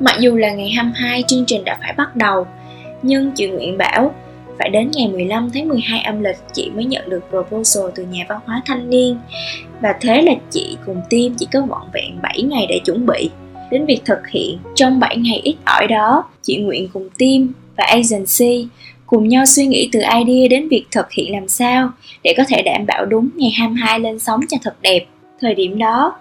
Mặc 0.00 0.16
dù 0.20 0.36
là 0.36 0.52
ngày 0.52 0.70
22 0.70 1.22
chương 1.26 1.44
trình 1.46 1.64
đã 1.64 1.78
phải 1.80 1.92
bắt 1.96 2.16
đầu, 2.16 2.46
nhưng 3.02 3.32
chị 3.32 3.48
Nguyễn 3.48 3.78
bảo 3.78 4.12
phải 4.58 4.68
đến 4.68 4.90
ngày 4.92 5.08
15 5.08 5.50
tháng 5.54 5.68
12 5.68 6.00
âm 6.00 6.22
lịch 6.22 6.36
chị 6.52 6.70
mới 6.74 6.84
nhận 6.84 7.10
được 7.10 7.24
proposal 7.30 7.84
từ 7.94 8.04
nhà 8.04 8.24
văn 8.28 8.40
hóa 8.46 8.62
thanh 8.66 8.90
niên 8.90 9.18
và 9.80 9.94
thế 10.00 10.22
là 10.22 10.32
chị 10.50 10.76
cùng 10.86 11.00
team 11.10 11.34
chỉ 11.38 11.46
có 11.52 11.60
vọn 11.60 11.82
vẹn 11.92 12.18
7 12.22 12.42
ngày 12.42 12.66
để 12.68 12.80
chuẩn 12.84 13.06
bị 13.06 13.30
đến 13.70 13.86
việc 13.86 14.00
thực 14.04 14.26
hiện 14.28 14.58
trong 14.74 15.00
7 15.00 15.16
ngày 15.16 15.40
ít 15.44 15.56
ỏi 15.64 15.86
đó 15.86 16.24
chị 16.42 16.56
Nguyện 16.56 16.88
cùng 16.92 17.08
team 17.18 17.48
và 17.76 17.84
agency 17.84 18.68
cùng 19.06 19.28
nhau 19.28 19.46
suy 19.46 19.66
nghĩ 19.66 19.88
từ 19.92 20.00
idea 20.00 20.48
đến 20.50 20.68
việc 20.68 20.84
thực 20.90 21.12
hiện 21.12 21.32
làm 21.32 21.48
sao 21.48 21.90
để 22.24 22.34
có 22.36 22.44
thể 22.48 22.62
đảm 22.62 22.86
bảo 22.86 23.04
đúng 23.04 23.28
ngày 23.34 23.50
22 23.58 24.00
lên 24.00 24.18
sóng 24.18 24.40
cho 24.48 24.56
thật 24.62 24.74
đẹp. 24.82 25.06
Thời 25.40 25.54
điểm 25.54 25.78
đó, 25.78 26.14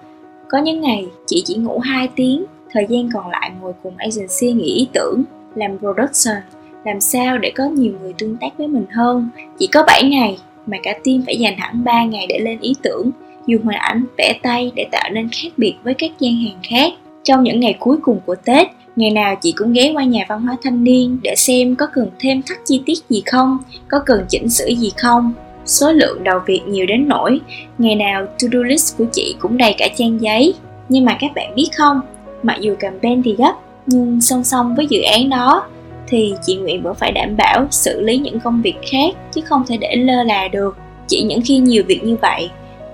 có 0.50 0.58
những 0.58 0.82
ngày 0.82 1.06
chị 1.28 1.44
chỉ 1.46 1.56
ngủ 1.56 1.80
2 1.80 2.08
tiếng, 2.16 2.46
thời 2.72 2.86
gian 2.90 3.10
còn 3.14 3.30
lại 3.30 3.52
ngồi 3.62 3.74
cùng 3.84 3.94
agency 3.98 4.54
nghĩ 4.54 4.74
ý 4.74 4.88
tưởng, 4.94 5.24
làm 5.56 5.78
production 5.80 6.38
làm 6.86 7.02
sao 7.02 7.38
để 7.38 7.52
có 7.56 7.64
nhiều 7.66 7.94
người 8.02 8.14
tương 8.18 8.38
tác 8.38 8.58
với 8.58 8.68
mình 8.68 8.86
hơn 8.92 9.30
chỉ 9.60 9.68
có 9.68 9.84
7 9.88 10.04
ngày 10.04 10.38
mà 10.66 10.78
cả 10.84 10.94
team 11.04 11.22
phải 11.26 11.38
dành 11.38 11.58
hẳn 11.58 11.84
3 11.84 12.04
ngày 12.04 12.28
để 12.30 12.40
lên 12.40 12.60
ý 12.60 12.74
tưởng 12.82 13.12
dùng 13.48 13.64
hình 13.64 13.78
ảnh 13.78 14.06
vẽ 14.18 14.40
tay 14.42 14.72
để 14.76 14.88
tạo 14.92 15.10
nên 15.14 15.30
khác 15.30 15.50
biệt 15.58 15.76
với 15.84 15.94
các 15.94 16.12
gian 16.20 16.36
hàng 16.36 16.60
khác 16.64 16.94
trong 17.24 17.44
những 17.44 17.60
ngày 17.60 17.76
cuối 17.80 17.98
cùng 18.02 18.20
của 18.26 18.36
tết 18.36 18.68
ngày 18.96 19.12
nào 19.12 19.36
chị 19.42 19.52
cũng 19.52 19.74
ghé 19.74 19.92
qua 19.96 20.04
nhà 20.04 20.26
văn 20.30 20.42
hóa 20.42 20.58
thanh 20.64 20.84
niên 20.84 21.20
để 21.24 21.34
xem 21.38 21.76
có 21.76 21.88
cần 21.94 22.10
thêm 22.20 22.42
thắt 22.42 22.58
chi 22.66 22.82
tiết 22.86 22.98
gì 23.10 23.24
không 23.26 23.58
có 23.88 24.00
cần 24.06 24.26
chỉnh 24.30 24.50
sửa 24.50 24.68
gì 24.68 24.92
không. 24.98 25.34
Số 25.66 25.92
lượng 25.92 26.24
đầu 26.24 26.40
việc 26.46 26.62
nhiều 26.68 26.86
đến 26.86 27.08
nỗi 27.08 27.40
ngày 27.78 27.96
nào 27.96 28.26
to-do 28.26 28.60
list 28.60 28.98
của 28.98 29.06
chị 29.12 29.36
cũng 29.40 29.58
đầy 29.58 29.76
cả 29.78 29.88
trang 29.98 30.22
giấy. 30.22 30.54
Nhưng 30.90 31.06
mà 31.06 31.18
các 31.20 31.32
bạn 31.36 31.56
biết 31.56 31.70
không 31.78 32.02
mặc 32.44 32.58
dù 32.62 32.76
campaign 32.80 33.24
thì 33.24 33.36
gấp 33.38 33.54
nhưng 33.86 34.22
song 34.22 34.44
song 34.44 34.76
với 34.76 34.88
dự 34.90 35.02
án 35.02 35.30
đó 35.30 35.64
thì 36.08 36.34
chị 36.46 36.56
Nguyện 36.56 36.82
vẫn 36.84 36.96
phải 36.96 37.12
đảm 37.12 37.38
bảo 37.38 37.68
xử 37.72 38.02
lý 38.02 38.18
những 38.18 38.40
công 38.40 38.62
việc 38.62 38.76
khác 38.92 39.16
chứ 39.34 39.42
không 39.42 39.64
thể 39.68 39.78
để 39.78 39.96
lơ 39.96 40.24
là 40.24 40.48
được. 40.48 40.78
Chỉ 41.08 41.24
những 41.24 41.42
khi 41.46 41.58
nhiều 41.58 41.84
việc 41.88 42.04
như 42.04 42.16
vậy, 42.22 42.50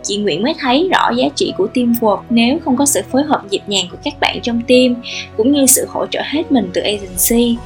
chị 0.08 0.18
Nguyễn 0.18 0.44
mới 0.44 0.54
thấy 0.60 0.90
rõ 0.92 1.12
giá 1.12 1.26
trị 1.36 1.54
của 1.58 1.68
teamwork 1.74 2.20
nếu 2.30 2.60
không 2.66 2.78
có 2.78 2.86
sự 2.86 3.02
phối 3.12 3.24
hợp 3.24 3.42
nhịp 3.50 3.62
nhàng 3.68 3.86
của 3.92 3.98
các 4.04 4.14
bạn 4.20 4.40
trong 4.44 4.62
team 4.68 4.96
cũng 5.38 5.52
như 5.52 5.66
sự 5.66 5.86
hỗ 5.90 6.06
trợ 6.06 6.22
hết 6.26 6.52
mình 6.52 6.70
từ 6.74 6.82
agency 6.82 7.58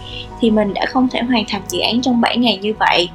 thì 0.41 0.51
mình 0.51 0.73
đã 0.73 0.85
không 0.85 1.07
thể 1.11 1.21
hoàn 1.21 1.43
thành 1.47 1.61
dự 1.69 1.79
án 1.79 2.01
trong 2.01 2.21
7 2.21 2.37
ngày 2.37 2.59
như 2.61 2.73
vậy. 2.79 3.09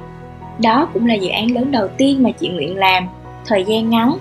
Đó 0.59 0.89
cũng 0.93 1.07
là 1.07 1.13
dự 1.13 1.29
án 1.29 1.51
lớn 1.51 1.71
đầu 1.71 1.87
tiên 1.87 2.23
mà 2.23 2.31
chị 2.31 2.49
Nguyễn 2.49 2.77
làm, 2.77 3.07
thời 3.45 3.65
gian 3.67 3.89
ngắn 3.89 4.17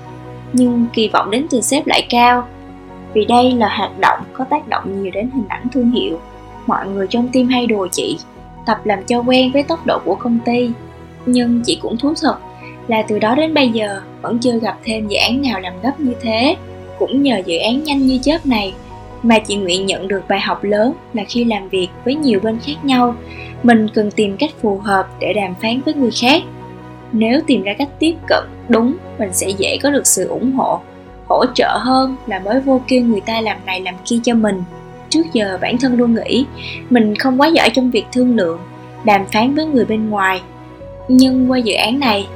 nhưng 0.52 0.86
kỳ 0.92 1.08
vọng 1.08 1.30
đến 1.30 1.46
từ 1.50 1.60
sếp 1.60 1.86
lại 1.86 2.06
cao 2.10 2.46
vì 3.14 3.24
đây 3.24 3.52
là 3.52 3.68
hoạt 3.76 3.98
động 4.00 4.18
có 4.32 4.44
tác 4.44 4.68
động 4.68 5.02
nhiều 5.02 5.10
đến 5.14 5.30
hình 5.34 5.48
ảnh 5.48 5.66
thương 5.72 5.90
hiệu 5.90 6.20
mọi 6.66 6.86
người 6.86 7.06
trong 7.10 7.28
team 7.28 7.48
hay 7.48 7.66
đùa 7.66 7.88
chị 7.92 8.18
tập 8.66 8.80
làm 8.84 9.04
cho 9.06 9.22
quen 9.22 9.52
với 9.52 9.62
tốc 9.62 9.86
độ 9.86 9.98
của 10.04 10.14
công 10.14 10.38
ty 10.44 10.70
nhưng 11.26 11.62
chị 11.64 11.78
cũng 11.82 11.96
thú 11.96 12.14
thật 12.22 12.36
là 12.88 13.02
từ 13.02 13.18
đó 13.18 13.34
đến 13.34 13.54
bây 13.54 13.68
giờ, 13.68 14.00
vẫn 14.22 14.38
chưa 14.38 14.58
gặp 14.58 14.78
thêm 14.84 15.08
dự 15.08 15.16
án 15.16 15.42
nào 15.42 15.60
làm 15.60 15.72
gấp 15.82 16.00
như 16.00 16.12
thế. 16.20 16.56
Cũng 16.98 17.22
nhờ 17.22 17.42
dự 17.46 17.58
án 17.58 17.84
nhanh 17.84 18.06
như 18.06 18.18
chớp 18.22 18.46
này 18.46 18.74
mà 19.22 19.38
chị 19.38 19.56
Nguyện 19.56 19.86
nhận 19.86 20.08
được 20.08 20.22
bài 20.28 20.40
học 20.40 20.64
lớn 20.64 20.92
là 21.12 21.22
khi 21.28 21.44
làm 21.44 21.68
việc 21.68 21.88
với 22.04 22.14
nhiều 22.14 22.40
bên 22.42 22.58
khác 22.66 22.84
nhau, 22.84 23.14
mình 23.62 23.88
cần 23.94 24.10
tìm 24.10 24.36
cách 24.36 24.50
phù 24.62 24.78
hợp 24.78 25.08
để 25.20 25.32
đàm 25.32 25.54
phán 25.62 25.80
với 25.84 25.94
người 25.94 26.10
khác. 26.20 26.42
Nếu 27.12 27.40
tìm 27.46 27.62
ra 27.62 27.72
cách 27.78 27.88
tiếp 27.98 28.14
cận 28.28 28.44
đúng, 28.68 28.96
mình 29.18 29.32
sẽ 29.32 29.48
dễ 29.58 29.78
có 29.82 29.90
được 29.90 30.06
sự 30.06 30.28
ủng 30.28 30.52
hộ, 30.52 30.80
hỗ 31.28 31.44
trợ 31.54 31.78
hơn 31.80 32.16
là 32.26 32.38
mới 32.38 32.60
vô 32.60 32.80
kêu 32.88 33.02
người 33.02 33.20
ta 33.20 33.40
làm 33.40 33.56
này 33.66 33.80
làm 33.80 33.94
kia 34.04 34.16
cho 34.24 34.34
mình. 34.34 34.62
Trước 35.08 35.22
giờ 35.32 35.58
bản 35.60 35.78
thân 35.78 35.96
luôn 35.96 36.14
nghĩ, 36.14 36.46
mình 36.90 37.14
không 37.16 37.40
quá 37.40 37.48
giỏi 37.48 37.70
trong 37.70 37.90
việc 37.90 38.04
thương 38.12 38.36
lượng, 38.36 38.58
đàm 39.04 39.26
phán 39.32 39.54
với 39.54 39.66
người 39.66 39.84
bên 39.84 40.10
ngoài. 40.10 40.40
Nhưng 41.08 41.50
qua 41.50 41.58
dự 41.58 41.74
án 41.74 42.00
này 42.00 42.26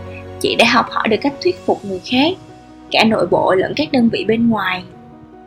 chị 0.40 0.56
đã 0.58 0.64
học 0.72 0.86
hỏi 0.90 1.08
được 1.08 1.16
cách 1.20 1.34
thuyết 1.42 1.56
phục 1.66 1.84
người 1.84 2.00
khác, 2.04 2.36
cả 2.90 3.04
nội 3.04 3.26
bộ 3.30 3.54
lẫn 3.54 3.72
các 3.76 3.92
đơn 3.92 4.08
vị 4.12 4.24
bên 4.28 4.48
ngoài. 4.48 4.82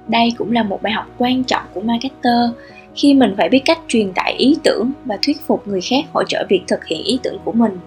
Đây 0.07 0.33
cũng 0.37 0.51
là 0.51 0.63
một 0.63 0.81
bài 0.81 0.93
học 0.93 1.05
quan 1.17 1.43
trọng 1.43 1.63
của 1.73 1.81
marketer, 1.81 2.49
khi 2.95 3.13
mình 3.13 3.33
phải 3.37 3.49
biết 3.49 3.61
cách 3.65 3.79
truyền 3.87 4.13
tải 4.13 4.33
ý 4.37 4.57
tưởng 4.63 4.91
và 5.05 5.17
thuyết 5.21 5.41
phục 5.47 5.67
người 5.67 5.81
khác 5.81 6.05
hỗ 6.13 6.23
trợ 6.23 6.45
việc 6.49 6.61
thực 6.67 6.85
hiện 6.85 7.03
ý 7.03 7.19
tưởng 7.23 7.37
của 7.43 7.51
mình. 7.51 7.77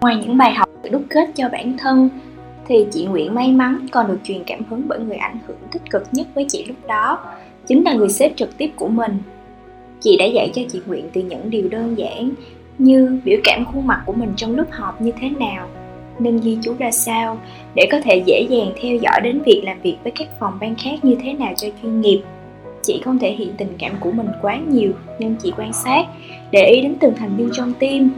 Ngoài 0.00 0.16
những 0.16 0.36
bài 0.36 0.54
học 0.54 0.68
được 0.82 0.90
đúc 0.92 1.02
kết 1.10 1.30
cho 1.34 1.48
bản 1.48 1.76
thân, 1.78 2.08
thì 2.68 2.86
chị 2.92 3.06
Nguyễn 3.06 3.34
may 3.34 3.52
mắn 3.52 3.86
còn 3.92 4.08
được 4.08 4.18
truyền 4.24 4.44
cảm 4.46 4.60
hứng 4.70 4.82
bởi 4.88 4.98
người 4.98 5.16
ảnh 5.16 5.38
hưởng 5.46 5.56
tích 5.72 5.82
cực 5.90 6.02
nhất 6.12 6.26
với 6.34 6.46
chị 6.48 6.64
lúc 6.68 6.76
đó, 6.88 7.18
chính 7.66 7.84
là 7.84 7.92
người 7.92 8.08
sếp 8.08 8.36
trực 8.36 8.58
tiếp 8.58 8.70
của 8.76 8.88
mình. 8.88 9.18
Chị 10.00 10.16
đã 10.16 10.24
dạy 10.24 10.50
cho 10.54 10.62
chị 10.72 10.80
Nguyện 10.86 11.08
từ 11.12 11.22
những 11.22 11.50
điều 11.50 11.68
đơn 11.68 11.98
giản 11.98 12.30
như 12.78 13.20
biểu 13.24 13.38
cảm 13.44 13.64
khuôn 13.64 13.86
mặt 13.86 14.02
của 14.06 14.12
mình 14.12 14.32
trong 14.36 14.56
lúc 14.56 14.66
họp 14.70 15.00
như 15.00 15.12
thế 15.20 15.30
nào 15.30 15.68
nên 16.20 16.40
ghi 16.40 16.58
chú 16.62 16.74
ra 16.78 16.90
sao 16.90 17.38
để 17.74 17.88
có 17.92 18.00
thể 18.00 18.22
dễ 18.26 18.46
dàng 18.50 18.72
theo 18.82 18.96
dõi 18.96 19.20
đến 19.22 19.42
việc 19.46 19.62
làm 19.64 19.80
việc 19.82 19.96
với 20.02 20.12
các 20.16 20.28
phòng 20.40 20.58
ban 20.60 20.74
khác 20.74 21.04
như 21.04 21.16
thế 21.22 21.32
nào 21.32 21.52
cho 21.56 21.68
chuyên 21.82 22.00
nghiệp. 22.00 22.22
Chị 22.82 23.00
không 23.04 23.18
thể 23.18 23.32
hiện 23.32 23.54
tình 23.58 23.74
cảm 23.78 23.92
của 24.00 24.12
mình 24.12 24.28
quá 24.42 24.58
nhiều 24.68 24.92
nhưng 25.18 25.36
chị 25.36 25.52
quan 25.56 25.72
sát, 25.72 26.06
để 26.50 26.64
ý 26.64 26.80
đến 26.80 26.94
từng 27.00 27.14
thành 27.18 27.36
viên 27.36 27.50
trong 27.52 27.72
team 27.74 28.10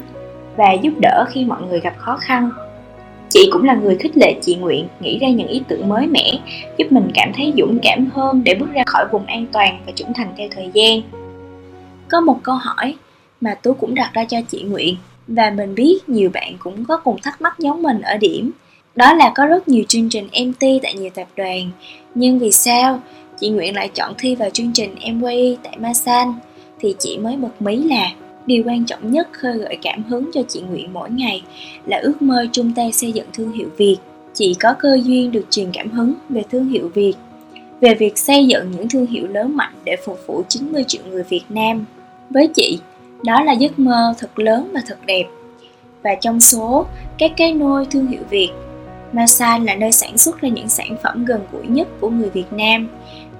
và 0.57 0.73
giúp 0.73 0.93
đỡ 1.03 1.25
khi 1.29 1.45
mọi 1.45 1.63
người 1.63 1.81
gặp 1.81 1.95
khó 1.99 2.17
khăn. 2.17 2.51
Chị 3.29 3.49
cũng 3.53 3.65
là 3.65 3.75
người 3.75 3.97
khích 3.97 4.17
lệ 4.17 4.35
chị 4.43 4.57
nguyện 4.57 4.89
nghĩ 5.01 5.19
ra 5.19 5.29
những 5.29 5.49
ý 5.49 5.63
tưởng 5.69 5.89
mới 5.89 6.07
mẻ, 6.07 6.39
giúp 6.79 6.93
mình 6.93 7.11
cảm 7.15 7.33
thấy 7.35 7.53
dũng 7.57 7.79
cảm 7.83 8.09
hơn 8.13 8.45
để 8.45 8.55
bước 8.55 8.73
ra 8.73 8.83
khỏi 8.87 9.07
vùng 9.13 9.27
an 9.27 9.47
toàn 9.53 9.81
và 9.87 9.93
trưởng 9.95 10.13
thành 10.15 10.29
theo 10.37 10.49
thời 10.51 10.71
gian. 10.73 11.01
Có 12.11 12.21
một 12.21 12.39
câu 12.43 12.55
hỏi 12.55 12.95
mà 13.41 13.55
tú 13.55 13.75
cũng 13.75 13.95
đặt 13.95 14.11
ra 14.15 14.25
cho 14.25 14.39
chị 14.49 14.63
nguyện 14.63 14.97
và 15.35 15.51
mình 15.51 15.75
biết 15.75 16.09
nhiều 16.09 16.31
bạn 16.31 16.57
cũng 16.59 16.85
có 16.85 16.97
cùng 16.97 17.17
thắc 17.23 17.43
mắc 17.43 17.59
giống 17.59 17.83
mình 17.83 18.01
ở 18.01 18.17
điểm. 18.17 18.51
Đó 18.97 19.15
là 19.15 19.33
có 19.35 19.47
rất 19.47 19.69
nhiều 19.69 19.85
chương 19.89 20.09
trình 20.09 20.27
MT 20.47 20.61
tại 20.83 20.95
nhiều 20.95 21.11
tập 21.15 21.27
đoàn. 21.37 21.71
Nhưng 22.15 22.39
vì 22.39 22.53
sao? 22.53 23.01
Chị 23.41 23.49
Nguyện 23.49 23.75
lại 23.75 23.91
chọn 23.95 24.15
thi 24.19 24.35
vào 24.35 24.51
chương 24.51 24.73
trình 24.75 24.95
MQI 24.95 25.57
tại 25.63 25.77
Masan 25.79 26.33
thì 26.81 26.95
chị 26.99 27.19
mới 27.19 27.37
bật 27.37 27.63
mí 27.63 27.77
là 27.77 28.11
điều 28.47 28.63
quan 28.67 28.85
trọng 28.85 29.13
nhất 29.13 29.29
khơi 29.33 29.59
gợi 29.59 29.79
cảm 29.83 30.03
hứng 30.03 30.31
cho 30.35 30.41
chị 30.49 30.61
Nguyện 30.61 30.93
mỗi 30.93 31.11
ngày 31.11 31.43
là 31.87 31.99
ước 32.03 32.23
mơ 32.23 32.47
chung 32.53 32.73
tay 32.77 32.93
xây 32.93 33.13
dựng 33.13 33.27
thương 33.33 33.53
hiệu 33.53 33.69
Việt. 33.77 33.97
Chị 34.35 34.57
có 34.61 34.75
cơ 34.79 34.99
duyên 35.05 35.33
được 35.33 35.47
truyền 35.51 35.71
cảm 35.73 35.91
hứng 35.91 36.15
về 36.29 36.43
thương 36.51 36.69
hiệu 36.69 36.91
Việt, 36.95 37.15
về 37.81 37.95
việc 37.95 38.19
xây 38.19 38.47
dựng 38.47 38.71
những 38.71 38.89
thương 38.89 39.07
hiệu 39.07 39.27
lớn 39.27 39.57
mạnh 39.57 39.75
để 39.85 39.97
phục 40.05 40.19
vụ 40.27 40.43
90 40.49 40.85
triệu 40.89 41.03
người 41.11 41.23
Việt 41.23 41.45
Nam. 41.49 41.85
Với 42.31 42.49
chị, 42.49 42.79
đó 43.25 43.43
là 43.43 43.53
giấc 43.53 43.79
mơ 43.79 44.15
thật 44.19 44.39
lớn 44.39 44.71
và 44.75 44.81
thật 44.87 44.99
đẹp. 45.07 45.25
Và 46.03 46.15
trong 46.15 46.41
số 46.41 46.87
các 47.19 47.31
cái 47.37 47.53
nôi 47.53 47.87
thương 47.91 48.07
hiệu 48.07 48.23
Việt, 48.31 48.51
Masan 49.13 49.65
là 49.65 49.75
nơi 49.75 49.93
sản 49.93 50.19
xuất 50.19 50.41
ra 50.41 50.49
những 50.49 50.69
sản 50.69 50.97
phẩm 51.03 51.25
gần 51.25 51.41
gũi 51.53 51.67
nhất 51.67 51.89
của 52.01 52.11
người 52.11 52.31
Việt 52.31 52.53
Nam 52.53 52.89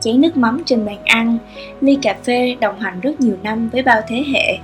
chén 0.01 0.21
nước 0.21 0.37
mắm 0.37 0.63
trên 0.67 0.87
bàn 0.87 0.99
ăn, 1.05 1.39
ly 1.81 1.99
cà 2.03 2.17
phê 2.25 2.57
đồng 2.61 2.81
hành 2.81 3.01
rất 3.01 3.21
nhiều 3.21 3.37
năm 3.43 3.69
với 3.69 3.83
bao 3.83 4.01
thế 4.09 4.25
hệ. 4.35 4.59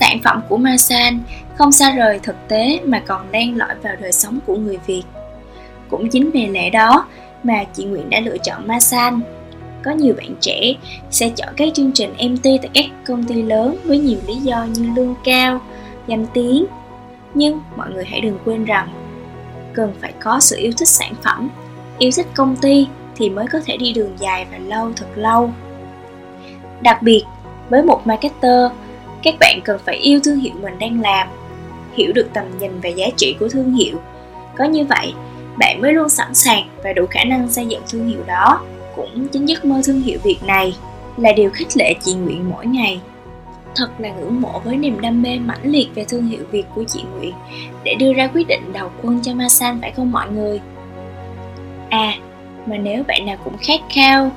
Sản 0.00 0.18
phẩm 0.24 0.40
của 0.48 0.56
Masan 0.56 1.20
không 1.54 1.72
xa 1.72 1.90
rời 1.90 2.20
thực 2.22 2.36
tế 2.48 2.80
mà 2.84 3.02
còn 3.06 3.30
len 3.32 3.58
lỏi 3.58 3.74
vào 3.82 3.96
đời 4.00 4.12
sống 4.12 4.38
của 4.46 4.56
người 4.56 4.78
Việt. 4.86 5.02
Cũng 5.88 6.08
chính 6.08 6.30
vì 6.30 6.46
lẽ 6.46 6.70
đó 6.70 7.06
mà 7.42 7.64
chị 7.64 7.84
Nguyễn 7.84 8.10
đã 8.10 8.20
lựa 8.20 8.38
chọn 8.38 8.66
Masan. 8.66 9.20
Có 9.84 9.90
nhiều 9.90 10.14
bạn 10.16 10.34
trẻ 10.40 10.74
sẽ 11.10 11.30
chọn 11.36 11.48
các 11.56 11.68
chương 11.74 11.92
trình 11.92 12.10
MT 12.12 12.42
tại 12.44 12.70
các 12.74 12.84
công 13.06 13.24
ty 13.24 13.42
lớn 13.42 13.76
với 13.84 13.98
nhiều 13.98 14.18
lý 14.26 14.34
do 14.34 14.66
như 14.74 14.90
lương 14.96 15.14
cao, 15.24 15.60
danh 16.06 16.26
tiếng. 16.34 16.66
Nhưng 17.34 17.60
mọi 17.76 17.90
người 17.90 18.04
hãy 18.04 18.20
đừng 18.20 18.38
quên 18.44 18.64
rằng 18.64 18.88
cần 19.72 19.92
phải 20.00 20.12
có 20.20 20.40
sự 20.40 20.56
yêu 20.56 20.72
thích 20.78 20.88
sản 20.88 21.14
phẩm, 21.24 21.50
yêu 21.98 22.10
thích 22.16 22.26
công 22.34 22.56
ty 22.56 22.86
thì 23.16 23.30
mới 23.30 23.46
có 23.52 23.60
thể 23.66 23.76
đi 23.76 23.92
đường 23.92 24.16
dài 24.18 24.46
và 24.52 24.58
lâu 24.58 24.92
thật 24.96 25.06
lâu. 25.16 25.50
Đặc 26.80 27.02
biệt 27.02 27.22
với 27.70 27.82
một 27.82 28.06
marketer 28.06 28.70
các 29.22 29.34
bạn 29.40 29.60
cần 29.64 29.80
phải 29.84 29.96
yêu 29.96 30.20
thương 30.24 30.40
hiệu 30.40 30.52
mình 30.62 30.78
đang 30.78 31.00
làm 31.00 31.28
hiểu 31.92 32.12
được 32.12 32.28
tầm 32.34 32.44
nhìn 32.58 32.80
và 32.82 32.88
giá 32.88 33.06
trị 33.16 33.36
của 33.40 33.48
thương 33.48 33.72
hiệu. 33.72 33.96
Có 34.58 34.64
như 34.64 34.84
vậy 34.84 35.12
bạn 35.58 35.80
mới 35.80 35.92
luôn 35.92 36.08
sẵn 36.08 36.34
sàng 36.34 36.68
và 36.84 36.92
đủ 36.92 37.06
khả 37.10 37.24
năng 37.24 37.48
xây 37.48 37.66
dựng 37.66 37.82
thương 37.90 38.08
hiệu 38.08 38.20
đó 38.26 38.60
cũng 39.14 39.28
chính 39.28 39.48
giấc 39.48 39.64
mơ 39.64 39.80
thương 39.84 40.00
hiệu 40.00 40.18
việt 40.24 40.38
này 40.46 40.76
là 41.16 41.32
điều 41.32 41.50
khích 41.50 41.76
lệ 41.76 41.94
chị 42.04 42.14
nguyện 42.14 42.50
mỗi 42.50 42.66
ngày 42.66 43.00
thật 43.76 43.88
là 43.98 44.08
ngưỡng 44.12 44.40
mộ 44.40 44.60
với 44.64 44.76
niềm 44.76 45.00
đam 45.00 45.22
mê 45.22 45.38
mãnh 45.38 45.62
liệt 45.62 45.88
về 45.94 46.04
thương 46.04 46.26
hiệu 46.26 46.40
việt 46.50 46.64
của 46.74 46.84
chị 46.84 47.00
nguyện 47.12 47.34
để 47.84 47.94
đưa 47.94 48.12
ra 48.12 48.26
quyết 48.26 48.48
định 48.48 48.72
đầu 48.72 48.90
quân 49.02 49.20
cho 49.22 49.34
masan 49.34 49.80
phải 49.80 49.92
không 49.92 50.12
mọi 50.12 50.30
người 50.30 50.60
à 51.90 52.14
mà 52.66 52.76
nếu 52.76 53.02
bạn 53.08 53.26
nào 53.26 53.36
cũng 53.44 53.56
khát 53.58 53.80
khao 53.94 54.30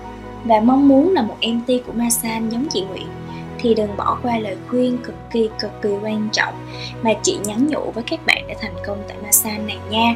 và 0.44 0.60
mong 0.60 0.88
muốn 0.88 1.14
là 1.14 1.22
một 1.22 1.36
MT 1.42 1.74
của 1.86 1.94
Masan 1.94 2.50
giống 2.50 2.68
chị 2.74 2.82
Nguyễn 2.82 3.08
thì 3.60 3.74
đừng 3.74 3.98
bỏ 3.98 4.18
qua 4.24 4.40
lời 4.40 4.58
khuyên 4.68 4.98
cực 4.98 5.16
kỳ 5.32 5.50
cực 5.60 5.72
kỳ 5.82 5.90
quan 6.02 6.30
trọng 6.32 6.54
mà 7.02 7.12
chị 7.24 7.38
nhắn 7.46 7.68
nhủ 7.68 7.92
với 7.92 8.04
các 8.04 8.26
bạn 8.26 8.44
để 8.48 8.56
thành 8.62 8.76
công 8.86 8.98
tại 9.08 9.18
Masan 9.24 9.68
này 9.68 9.78
nha. 9.90 10.16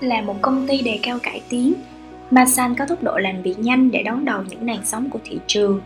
Là 0.00 0.20
một 0.20 0.34
công 0.42 0.66
ty 0.68 0.82
đề 0.82 0.98
cao 1.02 1.18
cải 1.22 1.40
tiến, 1.48 1.74
Masan 2.30 2.74
có 2.74 2.86
tốc 2.86 3.02
độ 3.02 3.18
làm 3.18 3.42
việc 3.42 3.58
nhanh 3.58 3.90
để 3.90 4.02
đón 4.02 4.24
đầu 4.24 4.42
những 4.48 4.66
làn 4.66 4.78
sóng 4.84 5.10
của 5.10 5.18
thị 5.24 5.38
trường. 5.46 5.80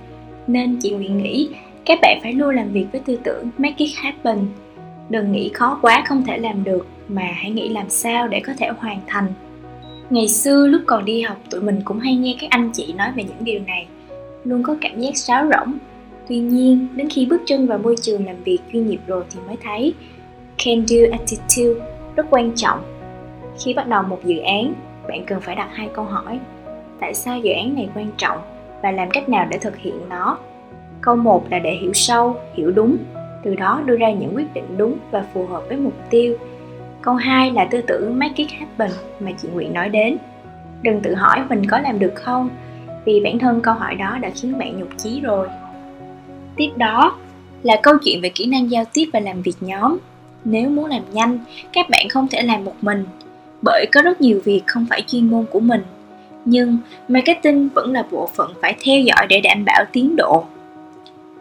Nên 0.47 0.79
chị 0.81 0.91
Nguyễn 0.91 1.19
nghĩ, 1.19 1.49
các 1.85 1.99
bạn 2.03 2.19
phải 2.23 2.33
luôn 2.33 2.55
làm 2.55 2.73
việc 2.73 2.87
với 2.93 3.01
tư 3.01 3.19
tưởng, 3.25 3.51
make 3.59 3.75
it 3.77 3.91
happen. 3.97 4.39
Đừng 5.09 5.33
nghĩ 5.33 5.51
khó 5.55 5.79
quá, 5.83 6.05
không 6.09 6.25
thể 6.25 6.39
làm 6.39 6.65
được, 6.65 6.87
mà 7.09 7.29
hãy 7.35 7.51
nghĩ 7.51 7.69
làm 7.69 7.89
sao 7.89 8.29
để 8.29 8.41
có 8.47 8.53
thể 8.59 8.69
hoàn 8.79 9.01
thành 9.07 9.33
ngày 10.11 10.29
xưa, 10.29 10.67
lúc 10.67 10.83
còn 10.87 11.05
đi 11.05 11.23
học, 11.23 11.37
tụi 11.51 11.61
mình 11.61 11.81
cũng 11.85 11.99
hay 11.99 12.17
nghe 12.17 12.37
các 12.41 12.51
anh 12.51 12.71
chị 12.73 12.93
nói 12.93 13.09
về 13.17 13.25
những 13.25 13.45
điều 13.45 13.61
này 13.67 13.87
luôn 14.45 14.63
có 14.63 14.77
cảm 14.81 15.01
giác 15.01 15.17
sáo 15.17 15.51
rỗng 15.53 15.79
tuy 16.29 16.39
nhiên, 16.39 16.89
đến 16.95 17.09
khi 17.11 17.27
bước 17.27 17.41
chân 17.47 17.67
vào 17.67 17.79
môi 17.79 17.97
trường 18.03 18.27
làm 18.27 18.37
việc 18.45 18.59
chuyên 18.73 18.87
nghiệp 18.87 19.01
rồi 19.07 19.25
thì 19.31 19.41
mới 19.47 19.57
thấy, 19.65 19.95
can 20.65 20.89
do 20.89 20.99
attitude 21.13 21.81
rất 22.17 22.27
quan 22.31 22.53
trọng 22.57 22.79
khi 23.65 23.75
bắt 23.75 23.89
đầu 23.89 24.03
một 24.03 24.21
dự 24.25 24.39
án 24.39 24.75
bạn 25.09 25.25
cần 25.27 25.41
phải 25.41 25.55
đặt 25.55 25.69
hai 25.73 25.89
câu 25.95 26.05
hỏi 26.05 26.39
tại 27.01 27.15
sao 27.15 27.39
dự 27.39 27.53
án 27.53 27.75
này 27.75 27.89
quan 27.95 28.11
trọng 28.17 28.39
và 28.83 28.91
làm 28.91 29.11
cách 29.11 29.29
nào 29.29 29.47
để 29.51 29.59
thực 29.59 29.77
hiện 29.77 30.09
nó 30.09 30.39
câu 31.01 31.17
một 31.17 31.47
là 31.51 31.59
để 31.59 31.75
hiểu 31.75 31.93
sâu 31.93 32.37
hiểu 32.55 32.71
đúng 32.71 32.97
từ 33.45 33.55
đó 33.55 33.83
đưa 33.87 33.97
ra 33.97 34.13
những 34.13 34.37
quyết 34.37 34.55
định 34.55 34.77
đúng 34.77 34.97
và 35.11 35.25
phù 35.35 35.47
hợp 35.47 35.63
với 35.69 35.77
mục 35.77 35.95
tiêu 36.11 36.37
Câu 37.03 37.15
2 37.15 37.51
là 37.51 37.65
tư 37.65 37.81
tưởng 37.87 38.19
make 38.19 38.35
it 38.37 38.51
happen 38.51 38.91
mà 39.21 39.31
chị 39.43 39.49
Nguyễn 39.49 39.73
nói 39.73 39.89
đến. 39.89 40.17
Đừng 40.83 41.01
tự 41.01 41.15
hỏi 41.15 41.45
mình 41.49 41.67
có 41.67 41.79
làm 41.79 41.99
được 41.99 42.13
không, 42.15 42.51
vì 43.05 43.21
bản 43.25 43.39
thân 43.39 43.61
câu 43.61 43.75
hỏi 43.75 43.95
đó 43.95 44.19
đã 44.21 44.31
khiến 44.31 44.59
bạn 44.59 44.79
nhục 44.79 44.89
chí 44.97 45.21
rồi. 45.21 45.49
Tiếp 46.57 46.71
đó 46.77 47.19
là 47.63 47.81
câu 47.83 47.95
chuyện 48.05 48.21
về 48.23 48.29
kỹ 48.35 48.47
năng 48.47 48.71
giao 48.71 48.85
tiếp 48.93 49.05
và 49.13 49.21
làm 49.21 49.43
việc 49.43 49.57
nhóm. 49.61 49.99
Nếu 50.45 50.71
muốn 50.71 50.85
làm 50.87 51.03
nhanh, 51.13 51.39
các 51.73 51.91
bạn 51.91 52.09
không 52.09 52.29
thể 52.29 52.43
làm 52.43 52.65
một 52.65 52.75
mình, 52.81 53.05
bởi 53.63 53.87
có 53.93 54.03
rất 54.03 54.21
nhiều 54.21 54.41
việc 54.45 54.63
không 54.67 54.87
phải 54.91 55.03
chuyên 55.07 55.31
môn 55.31 55.47
của 55.51 55.61
mình. 55.61 55.83
Nhưng 56.45 56.79
marketing 57.09 57.69
vẫn 57.75 57.93
là 57.93 58.05
bộ 58.11 58.29
phận 58.35 58.53
phải 58.63 58.75
theo 58.85 59.01
dõi 59.01 59.27
để 59.29 59.41
đảm 59.41 59.65
bảo 59.65 59.85
tiến 59.93 60.17
độ. 60.17 60.45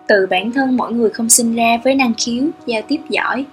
Từ 0.08 0.28
bản 0.30 0.52
thân 0.52 0.78
mỗi 0.78 0.94
người 0.94 1.10
không 1.10 1.30
sinh 1.30 1.56
ra 1.56 1.78
với 1.84 1.96
năng 1.96 2.14
khiếu, 2.18 2.44
giao 2.66 2.82
tiếp 2.88 3.02
giỏi, 3.10 3.46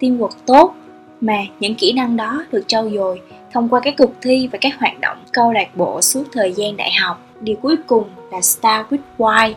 teamwork 0.00 0.30
tốt 0.46 0.74
mà 1.20 1.38
những 1.60 1.74
kỹ 1.74 1.92
năng 1.92 2.16
đó 2.16 2.44
được 2.52 2.64
trau 2.66 2.90
dồi 2.90 3.20
thông 3.52 3.68
qua 3.68 3.80
các 3.80 3.94
cuộc 3.98 4.12
thi 4.20 4.48
và 4.52 4.58
các 4.60 4.80
hoạt 4.80 5.00
động 5.00 5.16
câu 5.32 5.52
lạc 5.52 5.76
bộ 5.76 6.02
suốt 6.02 6.24
thời 6.32 6.52
gian 6.52 6.76
đại 6.76 6.92
học. 7.00 7.28
Điều 7.40 7.56
cuối 7.56 7.76
cùng 7.86 8.04
là 8.32 8.40
Star 8.40 8.86
with 8.86 8.98
Why. 9.18 9.54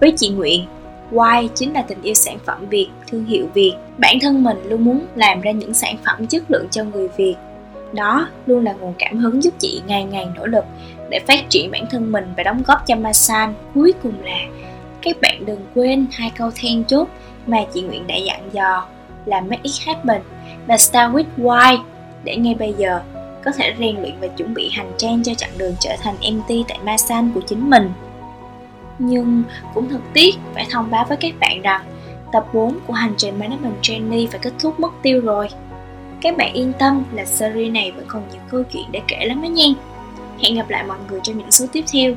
Với 0.00 0.12
chị 0.16 0.28
Nguyện, 0.28 0.64
Why 1.12 1.48
chính 1.54 1.72
là 1.72 1.82
tình 1.82 2.02
yêu 2.02 2.14
sản 2.14 2.38
phẩm 2.46 2.66
Việt, 2.70 2.88
thương 3.06 3.24
hiệu 3.24 3.46
Việt. 3.54 3.72
Bản 3.98 4.18
thân 4.22 4.44
mình 4.44 4.56
luôn 4.68 4.84
muốn 4.84 5.00
làm 5.14 5.40
ra 5.40 5.50
những 5.50 5.74
sản 5.74 5.96
phẩm 6.04 6.26
chất 6.26 6.42
lượng 6.48 6.66
cho 6.70 6.84
người 6.84 7.08
Việt. 7.16 7.34
Đó 7.92 8.28
luôn 8.46 8.64
là 8.64 8.72
nguồn 8.72 8.94
cảm 8.98 9.18
hứng 9.18 9.42
giúp 9.42 9.54
chị 9.58 9.82
ngày 9.86 10.04
ngày 10.04 10.28
nỗ 10.34 10.46
lực 10.46 10.64
để 11.10 11.20
phát 11.26 11.44
triển 11.48 11.70
bản 11.70 11.84
thân 11.90 12.12
mình 12.12 12.32
và 12.36 12.42
đóng 12.42 12.62
góp 12.66 12.86
cho 12.86 12.96
Masan. 12.96 13.54
Cuối 13.74 13.94
cùng 14.02 14.14
là, 14.24 14.38
các 15.02 15.16
bạn 15.22 15.46
đừng 15.46 15.66
quên 15.74 16.06
hai 16.12 16.30
câu 16.36 16.50
then 16.56 16.84
chốt 16.84 17.08
mà 17.46 17.58
chị 17.74 17.82
Nguyện 17.82 18.06
đã 18.06 18.16
dặn 18.16 18.40
dò 18.52 18.86
là 19.26 19.40
make 19.40 19.60
it 19.62 19.74
happen 19.86 20.22
và 20.66 20.76
Start 20.76 21.12
with 21.12 21.24
Why 21.36 21.78
để 22.24 22.36
ngay 22.36 22.54
bây 22.54 22.74
giờ 22.78 23.00
có 23.44 23.52
thể 23.52 23.74
rèn 23.78 23.96
luyện 23.96 24.14
và 24.20 24.26
chuẩn 24.26 24.54
bị 24.54 24.70
hành 24.72 24.92
trang 24.96 25.22
cho 25.22 25.34
chặng 25.34 25.58
đường 25.58 25.74
trở 25.80 25.90
thành 26.02 26.14
MT 26.14 26.48
tại 26.68 26.78
Masan 26.84 27.30
của 27.34 27.40
chính 27.40 27.70
mình. 27.70 27.90
Nhưng 28.98 29.42
cũng 29.74 29.88
thật 29.88 30.00
tiếc, 30.12 30.34
phải 30.54 30.66
thông 30.70 30.90
báo 30.90 31.04
với 31.08 31.16
các 31.16 31.32
bạn 31.40 31.62
rằng 31.62 31.84
tập 32.32 32.46
4 32.54 32.78
của 32.86 32.92
hành 32.92 33.14
trình 33.16 33.38
Management 33.38 33.82
Journey 33.82 34.26
phải 34.30 34.38
kết 34.42 34.52
thúc 34.58 34.80
mất 34.80 34.92
tiêu 35.02 35.20
rồi. 35.20 35.48
Các 36.22 36.36
bạn 36.36 36.52
yên 36.52 36.72
tâm 36.78 37.04
là 37.12 37.24
series 37.24 37.72
này 37.72 37.92
vẫn 37.92 38.04
còn 38.08 38.22
nhiều 38.32 38.40
câu 38.50 38.62
chuyện 38.72 38.84
để 38.92 39.00
kể 39.08 39.24
lắm 39.24 39.42
đó 39.42 39.46
nha. 39.46 39.66
Hẹn 40.42 40.54
gặp 40.54 40.70
lại 40.70 40.84
mọi 40.88 40.98
người 41.10 41.20
trong 41.22 41.38
những 41.38 41.50
số 41.50 41.66
tiếp 41.72 41.84
theo. 41.92 42.14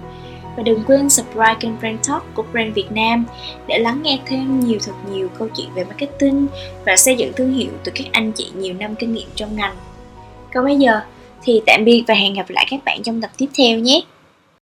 Và 0.57 0.63
đừng 0.63 0.83
quên 0.87 1.09
subscribe 1.09 1.55
kênh 1.59 1.79
Brand 1.79 2.09
Talk 2.09 2.23
của 2.33 2.43
Brand 2.51 2.73
Việt 2.73 2.91
Nam 2.91 3.25
để 3.67 3.79
lắng 3.79 4.01
nghe 4.03 4.19
thêm 4.25 4.59
nhiều 4.59 4.79
thật 4.85 4.93
nhiều 5.11 5.29
câu 5.39 5.47
chuyện 5.57 5.67
về 5.75 5.83
marketing 5.83 6.47
và 6.85 6.95
xây 6.95 7.15
dựng 7.15 7.33
thương 7.35 7.53
hiệu 7.53 7.71
từ 7.83 7.91
các 7.95 8.07
anh 8.11 8.31
chị 8.31 8.51
nhiều 8.55 8.73
năm 8.73 8.95
kinh 8.95 9.13
nghiệm 9.13 9.27
trong 9.35 9.55
ngành. 9.55 9.75
Còn 10.53 10.65
bây 10.65 10.75
giờ 10.75 11.01
thì 11.43 11.61
tạm 11.65 11.85
biệt 11.85 12.03
và 12.07 12.13
hẹn 12.13 12.33
gặp 12.33 12.49
lại 12.49 12.65
các 12.69 12.79
bạn 12.85 13.03
trong 13.03 13.21
tập 13.21 13.29
tiếp 13.37 13.47
theo 13.57 13.79
nhé. 13.79 14.01